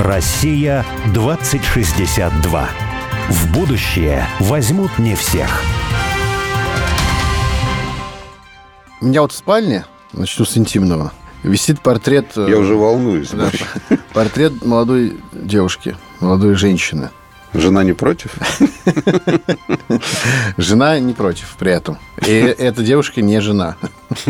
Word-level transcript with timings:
Россия 0.00 0.84
2062. 1.12 2.68
В 3.28 3.52
будущее 3.52 4.26
возьмут 4.40 4.98
не 4.98 5.14
всех. 5.14 5.62
У 9.00 9.06
меня 9.06 9.22
вот 9.22 9.32
в 9.32 9.36
спальне, 9.36 9.84
начну 10.12 10.44
с 10.44 10.56
интимного, 10.56 11.12
висит 11.42 11.80
портрет... 11.80 12.32
э, 12.36 12.46
Я 12.48 12.58
уже 12.58 12.74
волнуюсь. 12.74 13.30
да, 13.30 13.50
портрет 14.12 14.64
молодой 14.64 15.16
девушки, 15.32 15.96
молодой 16.20 16.54
женщины. 16.54 17.10
Жена 17.54 17.82
не 17.82 17.92
против? 17.94 18.34
Жена 20.58 20.98
не 21.00 21.14
против 21.14 21.56
при 21.58 21.72
этом. 21.72 21.96
И 22.26 22.30
эта 22.32 22.82
девушка 22.82 23.22
не 23.22 23.40
жена. 23.40 23.76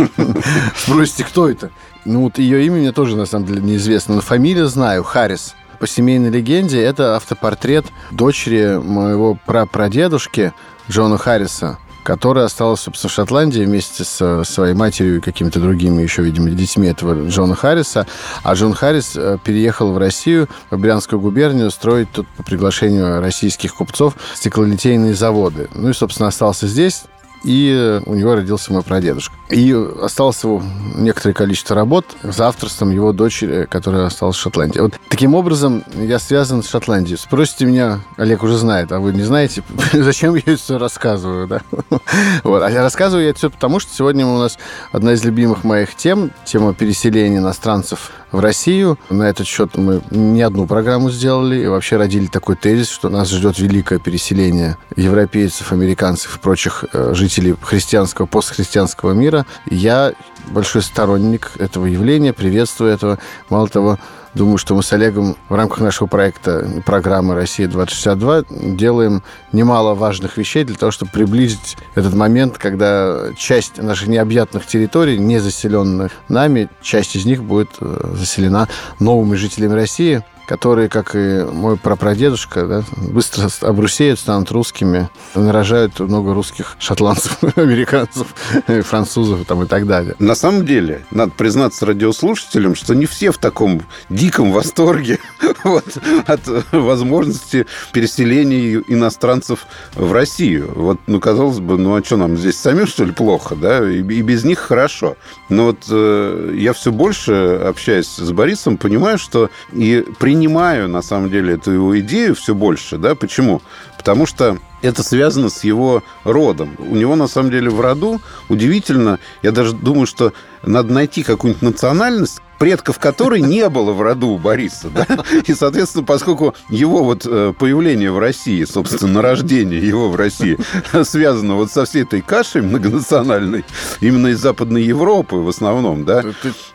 Спросите, 0.76 1.24
кто 1.24 1.48
это? 1.48 1.70
Ну, 2.04 2.22
вот 2.22 2.38
ее 2.38 2.64
имя 2.66 2.76
мне 2.76 2.92
тоже, 2.92 3.16
на 3.16 3.26
самом 3.26 3.46
деле, 3.46 3.60
неизвестно. 3.60 4.14
Но 4.16 4.20
фамилию 4.20 4.68
знаю, 4.68 5.02
Харрис. 5.02 5.56
По 5.78 5.86
семейной 5.86 6.30
легенде 6.30 6.82
это 6.82 7.16
автопортрет 7.16 7.86
дочери 8.10 8.78
моего 8.78 9.38
прапрадедушки 9.46 10.52
Джона 10.90 11.18
Харриса, 11.18 11.78
которая 12.02 12.46
осталась, 12.46 12.80
собственно, 12.80 13.10
в 13.10 13.14
Шотландии 13.14 13.60
вместе 13.64 14.02
со 14.02 14.42
своей 14.42 14.74
матерью 14.74 15.18
и 15.18 15.20
какими-то 15.20 15.60
другими 15.60 16.02
еще, 16.02 16.22
видимо, 16.22 16.50
детьми 16.50 16.88
этого 16.88 17.28
Джона 17.28 17.54
Харриса. 17.54 18.06
А 18.42 18.54
Джон 18.54 18.74
Харрис 18.74 19.12
э, 19.14 19.38
переехал 19.44 19.92
в 19.92 19.98
Россию, 19.98 20.48
в 20.70 20.78
Брянскую 20.78 21.20
губернию, 21.20 21.70
строить 21.70 22.10
тут 22.10 22.26
по 22.36 22.42
приглашению 22.42 23.20
российских 23.20 23.74
купцов 23.74 24.14
стеклолитейные 24.34 25.14
заводы. 25.14 25.68
Ну 25.74 25.90
и, 25.90 25.92
собственно, 25.92 26.28
остался 26.28 26.66
здесь, 26.66 27.04
и 27.44 28.00
у 28.06 28.14
него 28.14 28.34
родился 28.34 28.72
мой 28.72 28.82
прадедушка. 28.82 29.34
И 29.50 29.74
осталось 30.02 30.42
его 30.42 30.62
некоторое 30.96 31.34
количество 31.34 31.74
работ 31.74 32.04
за 32.22 32.48
авторством 32.48 32.90
его 32.90 33.12
дочери, 33.12 33.66
которая 33.70 34.06
осталась 34.06 34.36
в 34.36 34.40
Шотландии. 34.40 34.80
Вот 34.80 34.94
таким 35.08 35.34
образом 35.34 35.84
я 35.94 36.18
связан 36.18 36.62
с 36.62 36.68
Шотландией. 36.68 37.18
Спросите 37.18 37.64
меня, 37.64 38.00
Олег 38.16 38.42
уже 38.42 38.58
знает, 38.58 38.92
а 38.92 39.00
вы 39.00 39.12
не 39.12 39.22
знаете, 39.22 39.62
зачем 39.92 40.34
я 40.34 40.42
это 40.44 40.56
все 40.56 40.78
рассказываю, 40.78 41.46
да? 41.46 41.60
Вот. 42.44 42.62
А 42.62 42.70
я 42.70 42.82
рассказываю 42.82 43.24
я 43.24 43.30
это 43.30 43.38
все 43.38 43.50
потому, 43.50 43.80
что 43.80 43.94
сегодня 43.94 44.26
у 44.26 44.38
нас 44.38 44.58
одна 44.92 45.12
из 45.12 45.24
любимых 45.24 45.64
моих 45.64 45.94
тем, 45.94 46.30
тема 46.44 46.74
переселения 46.74 47.38
иностранцев 47.38 48.10
в 48.32 48.40
Россию. 48.40 48.98
На 49.08 49.24
этот 49.24 49.46
счет 49.46 49.76
мы 49.76 50.02
не 50.10 50.42
одну 50.42 50.66
программу 50.66 51.10
сделали 51.10 51.62
и 51.62 51.66
вообще 51.66 51.96
родили 51.96 52.26
такой 52.26 52.56
тезис, 52.56 52.88
что 52.88 53.08
нас 53.08 53.30
ждет 53.30 53.58
великое 53.58 53.98
переселение 53.98 54.76
европейцев, 54.96 55.72
американцев 55.72 56.36
и 56.36 56.40
прочих 56.40 56.84
э, 56.92 57.14
жителей 57.28 57.54
христианского, 57.60 58.26
постхристианского 58.26 59.12
мира. 59.12 59.46
Я 59.70 60.12
большой 60.48 60.82
сторонник 60.82 61.52
этого 61.58 61.86
явления, 61.86 62.32
приветствую 62.32 62.90
этого. 62.90 63.18
Мало 63.50 63.68
того, 63.68 63.98
Думаю, 64.34 64.58
что 64.58 64.74
мы 64.74 64.82
с 64.82 64.92
Олегом 64.92 65.36
в 65.48 65.54
рамках 65.54 65.80
нашего 65.80 66.06
проекта 66.06 66.82
программы 66.84 67.34
«Россия-2062» 67.34 68.76
делаем 68.76 69.22
немало 69.52 69.94
важных 69.94 70.36
вещей 70.36 70.64
для 70.64 70.76
того, 70.76 70.92
чтобы 70.92 71.10
приблизить 71.10 71.76
этот 71.94 72.14
момент, 72.14 72.58
когда 72.58 73.32
часть 73.36 73.78
наших 73.78 74.06
необъятных 74.06 74.66
территорий, 74.66 75.18
не 75.18 75.38
заселенных 75.38 76.12
нами, 76.28 76.68
часть 76.82 77.16
из 77.16 77.24
них 77.24 77.42
будет 77.42 77.70
э, 77.80 78.12
заселена 78.14 78.68
новыми 79.00 79.34
жителями 79.34 79.72
России, 79.72 80.22
которые, 80.48 80.88
как 80.88 81.14
и 81.14 81.44
мой 81.44 81.76
прапрадедушка, 81.76 82.66
да, 82.66 82.84
быстро 82.96 83.50
обрусеют, 83.60 84.18
станут 84.18 84.50
русскими, 84.50 85.10
нарожают 85.34 86.00
много 86.00 86.32
русских 86.32 86.76
шотландцев, 86.78 87.38
американцев, 87.56 88.34
французов 88.82 89.44
там, 89.46 89.64
и 89.64 89.66
так 89.66 89.86
далее. 89.86 90.14
На 90.18 90.34
самом 90.34 90.64
деле, 90.64 91.04
надо 91.10 91.32
признаться 91.32 91.84
радиослушателям, 91.84 92.74
что 92.74 92.94
не 92.94 93.04
все 93.04 93.30
в 93.30 93.36
таком 93.36 93.82
диком 94.08 94.50
восторге 94.50 95.18
вот, 95.64 95.84
от 96.26 96.40
возможности 96.72 97.66
переселения 97.92 98.82
иностранцев 98.88 99.66
в 99.94 100.12
Россию. 100.12 100.72
Вот, 100.74 100.98
ну, 101.06 101.20
казалось 101.20 101.60
бы, 101.60 101.76
ну, 101.76 101.94
а 101.94 102.02
что 102.02 102.16
нам 102.16 102.38
здесь 102.38 102.56
самим, 102.56 102.86
что 102.86 103.04
ли, 103.04 103.12
плохо, 103.12 103.54
да? 103.54 103.86
И, 103.86 103.98
и 103.98 104.22
без 104.22 104.44
них 104.44 104.60
хорошо. 104.60 105.16
Но 105.50 105.66
вот 105.66 105.84
э, 105.90 106.54
я 106.56 106.72
все 106.72 106.90
больше, 106.90 107.60
общаясь 107.66 108.08
с 108.08 108.32
Борисом, 108.32 108.78
понимаю, 108.78 109.18
что 109.18 109.50
и 109.72 110.04
принимаю, 110.38 110.88
на 110.88 111.02
самом 111.02 111.30
деле, 111.30 111.54
эту 111.54 111.72
его 111.72 111.98
идею 111.98 112.36
все 112.36 112.54
больше, 112.54 112.96
да? 112.96 113.16
Почему? 113.16 113.60
Потому 113.96 114.24
что 114.24 114.56
это 114.82 115.02
связано 115.02 115.48
с 115.48 115.64
его 115.64 116.04
родом. 116.22 116.76
У 116.78 116.94
него, 116.94 117.16
на 117.16 117.26
самом 117.26 117.50
деле, 117.50 117.70
в 117.70 117.80
роду 117.80 118.20
удивительно, 118.48 119.18
я 119.42 119.50
даже 119.50 119.72
думаю, 119.72 120.06
что 120.06 120.32
надо 120.62 120.92
найти 120.92 121.24
какую-нибудь 121.24 121.62
национальность, 121.62 122.40
предков 122.58 122.98
которой 122.98 123.40
не 123.40 123.68
было 123.68 123.92
в 123.92 124.02
роду 124.02 124.28
у 124.28 124.38
Бориса. 124.38 124.90
Да? 124.90 125.06
И, 125.46 125.54
соответственно, 125.54 126.04
поскольку 126.04 126.54
его 126.68 127.04
вот 127.04 127.26
э, 127.26 127.52
появление 127.58 128.10
в 128.10 128.18
России, 128.18 128.64
собственно, 128.64 129.22
рождение 129.22 129.80
его 129.80 130.10
в 130.10 130.16
России 130.16 130.58
связано 131.04 131.54
вот 131.54 131.70
со 131.70 131.84
всей 131.84 132.02
этой 132.02 132.20
кашей 132.20 132.62
многонациональной, 132.62 133.64
именно 134.00 134.28
из 134.28 134.40
Западной 134.40 134.82
Европы 134.82 135.36
в 135.36 135.48
основном, 135.48 136.04
да? 136.04 136.24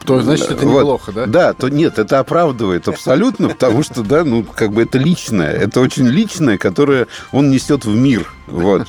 То, 0.05 0.21
значит, 0.21 0.51
это 0.51 0.65
вот, 0.65 0.79
неплохо, 0.79 1.11
да? 1.11 1.25
Да, 1.25 1.53
то 1.53 1.69
нет, 1.69 1.99
это 1.99 2.19
оправдывает 2.19 2.87
абсолютно, 2.87 3.49
потому 3.49 3.83
что, 3.83 4.03
да, 4.03 4.23
ну, 4.23 4.43
как 4.43 4.71
бы 4.71 4.83
это 4.83 4.97
личное, 4.97 5.51
это 5.51 5.81
очень 5.81 6.07
личное, 6.07 6.57
которое 6.57 7.07
он 7.31 7.49
несет 7.49 7.85
в 7.85 7.95
мир, 7.95 8.31
вот. 8.47 8.87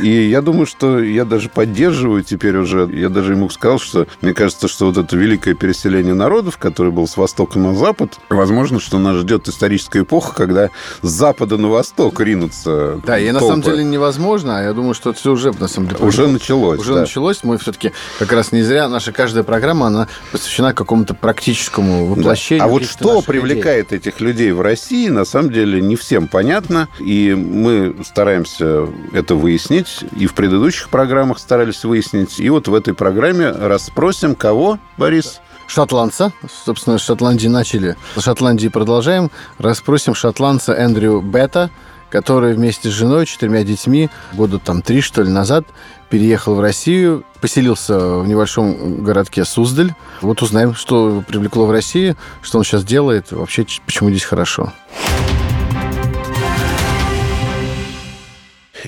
И 0.00 0.28
я 0.28 0.40
думаю, 0.42 0.66
что 0.66 1.00
я 1.00 1.24
даже 1.24 1.48
поддерживаю 1.48 2.22
теперь 2.22 2.56
уже. 2.56 2.88
Я 2.92 3.08
даже 3.08 3.32
ему 3.32 3.50
сказал, 3.50 3.78
что 3.78 4.06
мне 4.20 4.32
кажется, 4.34 4.68
что 4.68 4.86
вот 4.86 4.96
это 4.96 5.16
великое 5.16 5.54
переселение 5.54 6.14
народов, 6.14 6.58
которое 6.58 6.90
было 6.90 7.06
с 7.06 7.16
востока 7.16 7.58
на 7.58 7.74
запад, 7.74 8.18
возможно, 8.30 8.80
что 8.80 8.98
нас 8.98 9.16
ждет 9.16 9.48
историческая 9.48 10.00
эпоха, 10.02 10.34
когда 10.34 10.70
с 11.02 11.08
запада 11.08 11.56
на 11.56 11.68
восток 11.68 12.20
ринутся 12.20 13.00
Да, 13.06 13.18
и 13.18 13.30
на 13.30 13.40
самом 13.40 13.62
деле 13.62 13.84
невозможно, 13.84 14.58
а 14.58 14.62
я 14.62 14.72
думаю, 14.72 14.94
что 14.94 15.10
это 15.10 15.18
все 15.18 15.32
уже, 15.32 15.52
на 15.52 15.68
самом 15.68 15.88
деле, 15.88 16.04
Уже 16.04 16.26
началось, 16.26 16.80
Уже 16.80 16.94
да. 16.94 17.00
началось. 17.00 17.44
Мы 17.44 17.58
все-таки 17.58 17.92
как 18.18 18.32
раз 18.32 18.52
не 18.52 18.62
зря, 18.62 18.88
наша 18.88 19.12
каждая 19.12 19.44
программа, 19.44 19.86
она 19.88 20.08
посвящена 20.30 20.72
какому-то 20.74 21.14
практическому 21.14 22.14
Да. 22.14 22.20
воплощению. 22.20 22.64
А 22.64 22.68
вот 22.68 22.84
что 22.84 23.20
привлекает 23.22 23.92
этих 23.92 24.20
людей 24.20 24.52
в 24.52 24.60
России, 24.60 25.08
на 25.08 25.24
самом 25.24 25.50
деле 25.52 25.80
не 25.80 25.96
всем 25.96 26.28
понятно. 26.28 26.88
И 27.00 27.34
мы 27.34 27.96
стараемся 28.04 28.88
это 29.12 29.34
выяснить. 29.34 29.81
И 30.16 30.26
в 30.26 30.34
предыдущих 30.34 30.88
программах 30.88 31.38
старались 31.38 31.84
выяснить. 31.84 32.40
И 32.40 32.48
вот 32.50 32.68
в 32.68 32.74
этой 32.74 32.94
программе 32.94 33.50
расспросим 33.50 34.34
кого, 34.34 34.78
Борис? 34.96 35.40
Шотландца. 35.66 36.32
Собственно, 36.64 36.98
с 36.98 37.02
Шотландии 37.02 37.48
начали. 37.48 37.96
С 38.16 38.22
Шотландии 38.22 38.68
продолжаем. 38.68 39.30
Расспросим 39.58 40.14
шотландца 40.14 40.74
Эндрю 40.74 41.22
Бета, 41.22 41.70
который 42.10 42.52
вместе 42.52 42.90
с 42.90 42.92
женой, 42.92 43.24
четырьмя 43.24 43.64
детьми, 43.64 44.10
года 44.34 44.58
там 44.58 44.82
три, 44.82 45.00
что 45.00 45.22
ли, 45.22 45.30
назад 45.30 45.64
переехал 46.10 46.54
в 46.56 46.60
Россию, 46.60 47.24
поселился 47.40 48.18
в 48.18 48.28
небольшом 48.28 49.02
городке 49.02 49.46
Суздаль. 49.46 49.94
Вот 50.20 50.42
узнаем, 50.42 50.74
что 50.74 51.24
привлекло 51.26 51.64
в 51.64 51.70
России, 51.70 52.16
что 52.42 52.58
он 52.58 52.64
сейчас 52.64 52.84
делает, 52.84 53.32
вообще 53.32 53.66
почему 53.86 54.10
здесь 54.10 54.24
хорошо. 54.24 54.72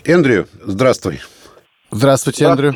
Эндрю, 0.04 0.46
здравствуй. 0.62 1.20
Здравствуйте, 1.90 2.44
Эндрю. 2.44 2.74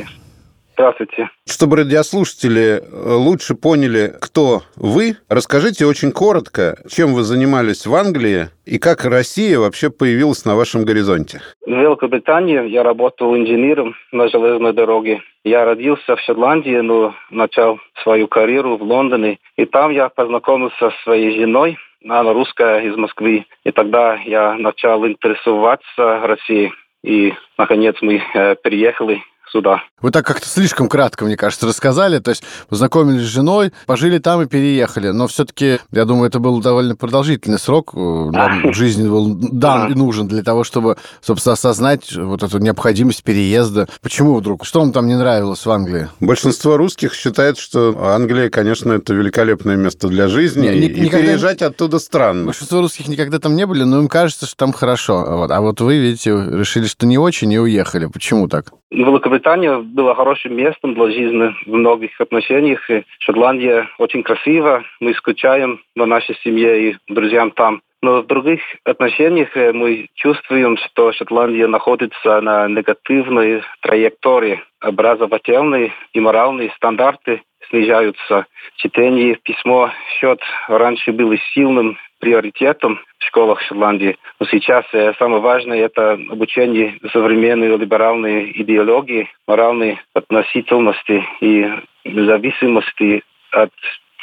Здравствуйте. 0.74 1.28
Чтобы 1.44 1.78
радиослушатели 1.78 2.80
э, 2.80 3.12
лучше 3.14 3.56
поняли, 3.56 4.12
кто 4.20 4.62
вы, 4.76 5.16
расскажите 5.28 5.86
очень 5.86 6.12
коротко, 6.12 6.78
чем 6.88 7.14
вы 7.14 7.24
занимались 7.24 7.84
в 7.84 7.92
Англии 7.96 8.50
и 8.64 8.78
как 8.78 9.04
Россия 9.04 9.58
вообще 9.58 9.90
появилась 9.90 10.44
на 10.44 10.54
вашем 10.54 10.84
горизонте. 10.84 11.40
В 11.66 11.70
Великобритании 11.70 12.68
я 12.68 12.84
работал 12.84 13.36
инженером 13.36 13.96
на 14.12 14.28
железной 14.28 14.72
дороге. 14.72 15.20
Я 15.42 15.64
родился 15.64 16.14
в 16.14 16.20
Шотландии, 16.20 16.78
но 16.78 17.12
начал 17.30 17.80
свою 18.04 18.28
карьеру 18.28 18.76
в 18.76 18.82
Лондоне. 18.82 19.38
И 19.56 19.64
там 19.64 19.90
я 19.90 20.08
познакомился 20.10 20.90
с 20.90 21.02
своей 21.02 21.40
женой, 21.40 21.76
она 22.04 22.32
русская 22.32 22.82
из 22.82 22.94
Москвы. 22.96 23.46
И 23.64 23.72
тогда 23.72 24.14
я 24.24 24.54
начал 24.54 25.04
интересоваться 25.04 26.20
Россией. 26.22 26.72
И, 27.04 27.34
наконец, 27.56 27.96
мы 28.00 28.22
э, 28.34 28.56
переехали 28.56 29.22
сюда. 29.50 29.82
Вы 30.00 30.10
так 30.10 30.26
как-то 30.26 30.46
слишком 30.48 30.88
кратко, 30.88 31.24
мне 31.24 31.36
кажется, 31.36 31.66
рассказали. 31.66 32.18
То 32.18 32.30
есть 32.30 32.42
познакомились 32.68 33.22
с 33.22 33.24
женой, 33.32 33.72
пожили 33.86 34.18
там 34.18 34.42
и 34.42 34.46
переехали. 34.46 35.08
Но 35.08 35.26
все-таки, 35.26 35.78
я 35.90 36.04
думаю, 36.04 36.28
это 36.28 36.38
был 36.38 36.60
довольно 36.60 36.94
продолжительный 36.96 37.58
срок. 37.58 37.94
Нам 37.94 38.72
жизни 38.72 39.08
был 39.08 39.34
дан 39.34 39.90
и 39.92 39.94
нужен 39.94 40.28
для 40.28 40.42
того, 40.42 40.64
чтобы, 40.64 40.96
собственно, 41.20 41.54
осознать 41.54 42.14
вот 42.14 42.42
эту 42.42 42.58
необходимость 42.58 43.22
переезда. 43.24 43.88
Почему 44.02 44.34
вдруг? 44.36 44.64
Что 44.64 44.80
вам 44.80 44.92
там 44.92 45.06
не 45.06 45.16
нравилось 45.16 45.64
в 45.66 45.70
Англии? 45.70 46.08
Большинство 46.20 46.76
русских 46.76 47.14
считает, 47.14 47.58
что 47.58 47.96
Англия, 48.14 48.50
конечно, 48.50 48.92
это 48.92 49.14
великолепное 49.14 49.76
место 49.76 50.08
для 50.08 50.28
жизни, 50.28 50.68
Не, 50.68 50.76
и 50.88 51.00
никогда- 51.00 51.18
переезжать 51.26 51.62
оттуда 51.62 51.98
странно. 51.98 52.46
Большинство 52.46 52.80
русских 52.80 53.08
никогда 53.08 53.38
там 53.38 53.56
не 53.56 53.66
были, 53.66 53.82
но 53.84 53.98
им 53.98 54.08
кажется, 54.08 54.46
что 54.46 54.56
там 54.56 54.72
хорошо. 54.72 55.24
Вот. 55.26 55.50
А 55.50 55.60
вот 55.60 55.80
вы, 55.80 55.98
видите, 55.98 56.30
решили, 56.30 56.86
что 56.86 57.06
не 57.06 57.18
очень, 57.18 57.52
и 57.52 57.58
уехали. 57.58 58.06
Почему 58.06 58.48
так? 58.48 58.72
В 58.90 59.14
Великобритания 59.38 59.78
была 59.78 60.16
хорошим 60.16 60.56
местом 60.56 60.94
для 60.94 61.10
жизни 61.10 61.54
в 61.64 61.72
многих 61.72 62.20
отношениях. 62.20 62.90
И 62.90 63.04
Шотландия 63.20 63.88
очень 63.98 64.24
красиво. 64.24 64.82
Мы 64.98 65.14
скучаем 65.14 65.80
на 65.94 66.06
нашей 66.06 66.34
семье 66.42 66.90
и 66.90 66.96
друзьям 67.08 67.52
там. 67.52 67.80
Но 68.02 68.22
в 68.22 68.26
других 68.26 68.60
отношениях 68.84 69.56
э, 69.56 69.72
мы 69.72 70.08
чувствуем, 70.14 70.76
что 70.76 71.12
Шотландия 71.12 71.68
находится 71.68 72.40
на 72.40 72.66
негативной 72.66 73.62
траектории. 73.82 74.60
Образовательные 74.80 75.92
и 76.12 76.20
моральные 76.20 76.70
стандарты 76.76 77.42
снижаются. 77.70 78.46
Чтение 78.76 79.36
письмо 79.36 79.90
счет 80.18 80.40
раньше 80.68 81.12
было 81.12 81.36
сильным 81.54 81.96
приоритетом 82.18 83.00
в 83.18 83.24
школах 83.24 83.60
Шотландии. 83.62 84.16
Но 84.40 84.46
сейчас 84.46 84.84
э, 84.92 85.12
самое 85.18 85.40
важное– 85.40 85.78
это 85.86 86.12
обучение 86.12 86.98
современной 87.12 87.76
либеральной 87.76 88.52
идеологии, 88.54 89.28
моральной 89.46 90.00
относительности 90.14 91.24
и 91.40 91.66
зависимости 92.04 93.22
от 93.52 93.70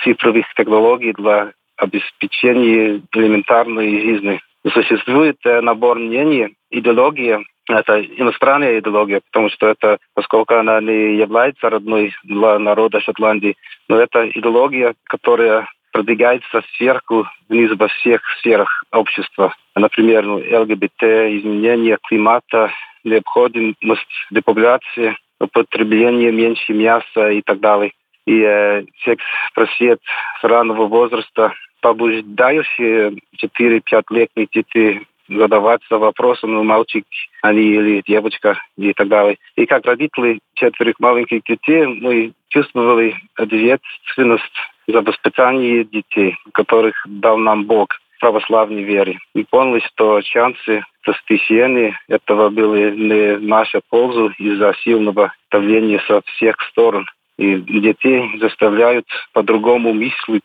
цифровых 0.03 0.45
технологий 0.56 1.13
для 1.13 1.53
обеспечения 1.77 3.01
элементарной 3.13 4.00
жизни. 4.01 4.41
Существует 4.74 5.38
э, 5.45 5.62
набор 5.62 6.00
мнений, 6.00 6.56
идеология, 6.71 7.44
это 7.68 8.01
иностранная 8.01 8.80
идеология, 8.80 9.21
потому 9.31 9.50
что 9.50 9.68
это, 9.68 9.98
поскольку 10.13 10.56
она 10.56 10.80
не 10.81 11.18
является 11.18 11.69
родной 11.69 12.13
для 12.24 12.59
народа 12.59 13.01
Шотландии, 13.01 13.57
но 13.88 14.00
это 14.00 14.30
идеология, 14.30 14.94
которая 15.06 15.68
продвигается 15.95 16.62
сверху 16.75 17.25
вниз 17.47 17.71
во 17.80 17.88
всех 17.88 18.21
сферах 18.39 18.83
общества. 18.92 19.56
Например, 19.75 20.25
ну, 20.25 20.39
ЛГБТ, 20.39 21.01
изменение 21.39 21.97
климата, 22.06 22.69
необходимость 23.06 24.27
депопуляции, 24.30 25.15
употребление 25.39 26.33
меньше 26.33 26.74
мяса 26.74 27.30
и 27.30 27.42
так 27.42 27.62
далее. 27.62 27.94
И 28.27 28.42
э, 28.42 28.83
секс-просвет 29.06 30.01
с 30.42 30.44
раннего 30.44 30.86
возраста, 30.88 31.53
побуждающие 31.80 33.13
4-5-летних 33.41 34.50
детей 34.50 35.07
задаваться 35.27 35.98
вопросом, 35.98 36.54
ну, 36.54 36.63
мальчик 36.63 37.06
они 37.42 37.62
или 37.62 38.04
девочка 38.06 38.60
и 38.77 38.94
так 38.94 39.07
далее. 39.07 39.38
И 39.56 39.66
как 39.66 39.86
родители 39.86 40.39
четверых 40.56 41.00
маленьких 41.00 41.44
детей 41.44 41.86
мы 41.86 42.33
чувствовали 42.50 43.16
ответственность 43.36 44.44
за 44.88 45.01
воспитание 45.01 45.83
детей, 45.83 46.36
которых 46.54 46.95
дал 47.06 47.38
нам 47.38 47.66
Бог 47.66 47.89
в 48.16 48.19
православной 48.19 48.83
вере. 48.83 49.19
И 49.33 49.44
поняли, 49.44 49.81
что 49.94 50.22
шансы 50.22 50.83
достижения 51.06 52.00
этого 52.07 52.50
были 52.50 52.95
не 52.95 53.36
в 53.36 53.44
нашу 53.44 53.81
пользу 53.89 54.31
из-за 54.38 54.74
сильного 54.83 55.33
давления 55.51 56.01
со 56.07 56.22
всех 56.22 56.56
сторон. 56.72 57.06
И 57.38 57.56
детей 57.56 58.38
заставляют 58.39 59.06
по-другому 59.33 59.94
мыслить 59.94 60.44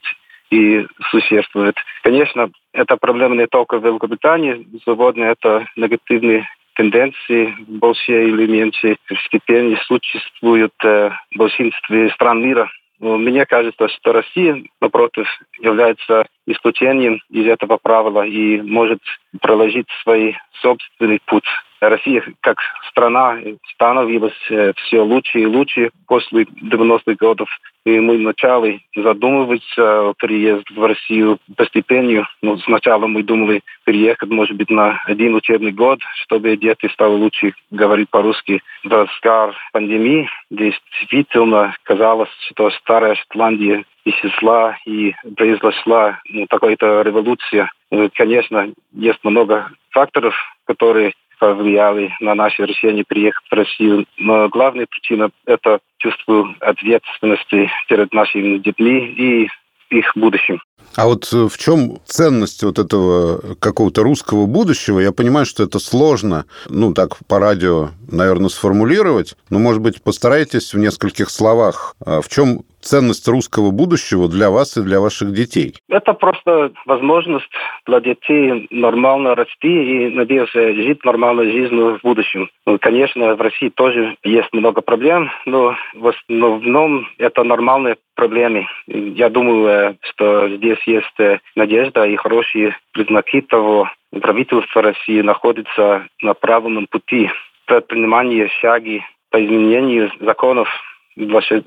и 0.51 0.87
существует. 1.11 1.77
Конечно, 2.03 2.51
эта 2.73 2.97
проблема 2.97 3.37
не 3.37 3.47
только 3.47 3.79
в 3.79 3.85
Великобритании. 3.85 4.67
Сегодня 4.85 5.27
это 5.27 5.67
негативные 5.77 6.49
тенденции 6.75 7.55
в 7.67 7.79
большей 7.79 8.29
или 8.29 8.47
меньшей 8.47 8.97
степени 9.27 9.77
существуют 9.87 10.73
в 10.83 11.13
большинстве 11.37 12.11
стран 12.11 12.43
мира. 12.43 12.71
Но 13.01 13.17
мне 13.17 13.47
кажется, 13.47 13.89
что 13.89 14.13
Россия, 14.13 14.63
напротив, 14.81 15.27
является 15.59 16.27
исключением 16.47 17.21
из 17.31 17.47
этого 17.47 17.79
правила 17.83 18.27
и 18.27 18.61
может 18.61 19.01
проложить 19.41 19.87
свой 20.03 20.37
собственный 20.61 21.21
путь. 21.25 21.47
Россия 21.81 22.23
как 22.41 22.59
страна 22.91 23.39
становилась 23.75 24.35
все 24.77 25.01
лучше 25.01 25.41
и 25.41 25.47
лучше 25.47 25.91
после 26.07 26.43
90-х 26.45 27.15
годов. 27.15 27.49
И 27.87 27.99
мы 27.99 28.19
вначале 28.19 28.81
задумываться 28.95 30.11
о 30.11 30.15
переезде 30.15 30.75
в 30.75 30.85
Россию 30.85 31.39
постепенно. 31.57 32.29
Но 32.43 32.59
сначала 32.59 33.07
мы 33.07 33.23
думали 33.23 33.63
переехать, 33.85 34.29
может 34.29 34.57
быть, 34.57 34.71
на 34.71 35.03
один 35.07 35.35
учебный 35.35 35.73
год, 35.73 35.99
чтобы 36.23 36.57
дети 36.57 36.89
стали 36.93 37.13
лучше 37.13 37.55
говорить 37.71 38.11
по-русски. 38.11 38.63
В 38.85 38.93
разгар 38.93 39.57
пандемии 39.73 40.29
действительно 40.51 41.75
казалось, 41.85 42.31
что 42.51 42.71
старая 42.71 43.15
Шотландия 43.15 43.85
исчезла 44.05 44.77
и 44.87 45.15
произошла 45.37 46.21
ну, 46.29 46.47
такая-то 46.49 47.03
революция. 47.03 47.71
Конечно, 48.15 48.71
есть 48.93 49.23
много 49.25 49.71
факторов, 49.91 50.35
которые 50.67 51.13
повлияли 51.41 52.13
на 52.21 52.35
наше 52.35 52.65
решение 52.65 53.05
приехать 53.05 53.45
в 53.51 53.55
Россию. 53.55 54.07
Но 54.19 54.49
главная 54.49 54.87
причина– 54.87 55.31
это 55.47 55.81
чувство 55.99 56.55
ответственности 56.61 57.71
перед 57.89 58.13
нашими 58.13 58.59
детьми 58.59 58.99
и 59.07 59.49
их 59.91 60.13
будущим. 60.15 60.61
А 60.97 61.07
вот 61.07 61.29
э, 61.33 61.49
в 61.49 61.57
чем 61.57 61.99
ценность 62.05 62.63
вот 62.63 62.79
этого 62.79 63.57
какого-то 63.57 64.03
русского 64.03 64.47
будущего? 64.47 65.01
Я 65.01 65.13
понимаю, 65.13 65.47
что 65.47 65.63
это 65.63 65.79
сложно, 65.79 66.47
ну, 66.69 66.93
так 66.93 67.17
по 67.27 67.39
радио, 67.39 67.91
наверное, 68.11 68.49
сформулировать, 68.49 69.37
но, 69.51 69.59
может 69.59 69.83
быть, 69.83 70.03
постарайтесь 70.03 70.75
в 70.75 70.79
нескольких 70.79 71.31
словах. 71.31 71.95
А 72.05 72.21
в 72.21 72.29
чем 72.29 72.65
ценность 72.81 73.27
русского 73.29 73.71
будущего 73.71 74.29
для 74.29 74.51
вас 74.51 74.77
и 74.77 74.83
для 74.83 75.01
ваших 75.01 75.33
детей? 75.33 75.75
Это 75.89 76.13
просто 76.13 76.73
возможность 76.87 77.51
для 77.87 78.01
детей 78.01 78.67
нормально 78.71 79.35
расти 79.35 79.69
и, 79.69 80.09
надеюсь, 80.11 80.53
жить 80.53 81.05
нормальной 81.05 81.51
жизнью 81.51 81.99
в 81.99 82.03
будущем. 82.03 82.51
Ну, 82.67 82.79
конечно, 82.79 83.35
в 83.35 83.41
России 83.41 83.69
тоже 83.69 84.17
есть 84.23 84.53
много 84.53 84.81
проблем, 84.81 85.31
но 85.47 85.77
в 85.95 86.09
основном 86.09 87.09
это 87.19 87.45
нормальные 87.45 87.97
проблемы. 88.15 88.67
Я 88.87 89.31
думаю, 89.31 89.97
что 90.03 90.49
здесь 90.57 90.83
есть 90.87 91.41
надежда 91.57 92.05
и 92.05 92.17
хорошие 92.17 92.77
признаки 92.93 93.41
того, 93.41 93.89
правительство 94.21 94.83
России 94.83 95.21
находится 95.23 96.07
на 96.23 96.35
правильном 96.35 96.87
пути 96.87 97.31
предпринимание 97.67 98.49
шаги 98.61 99.03
по 99.31 99.43
изменению 99.45 100.11
законов 100.21 100.69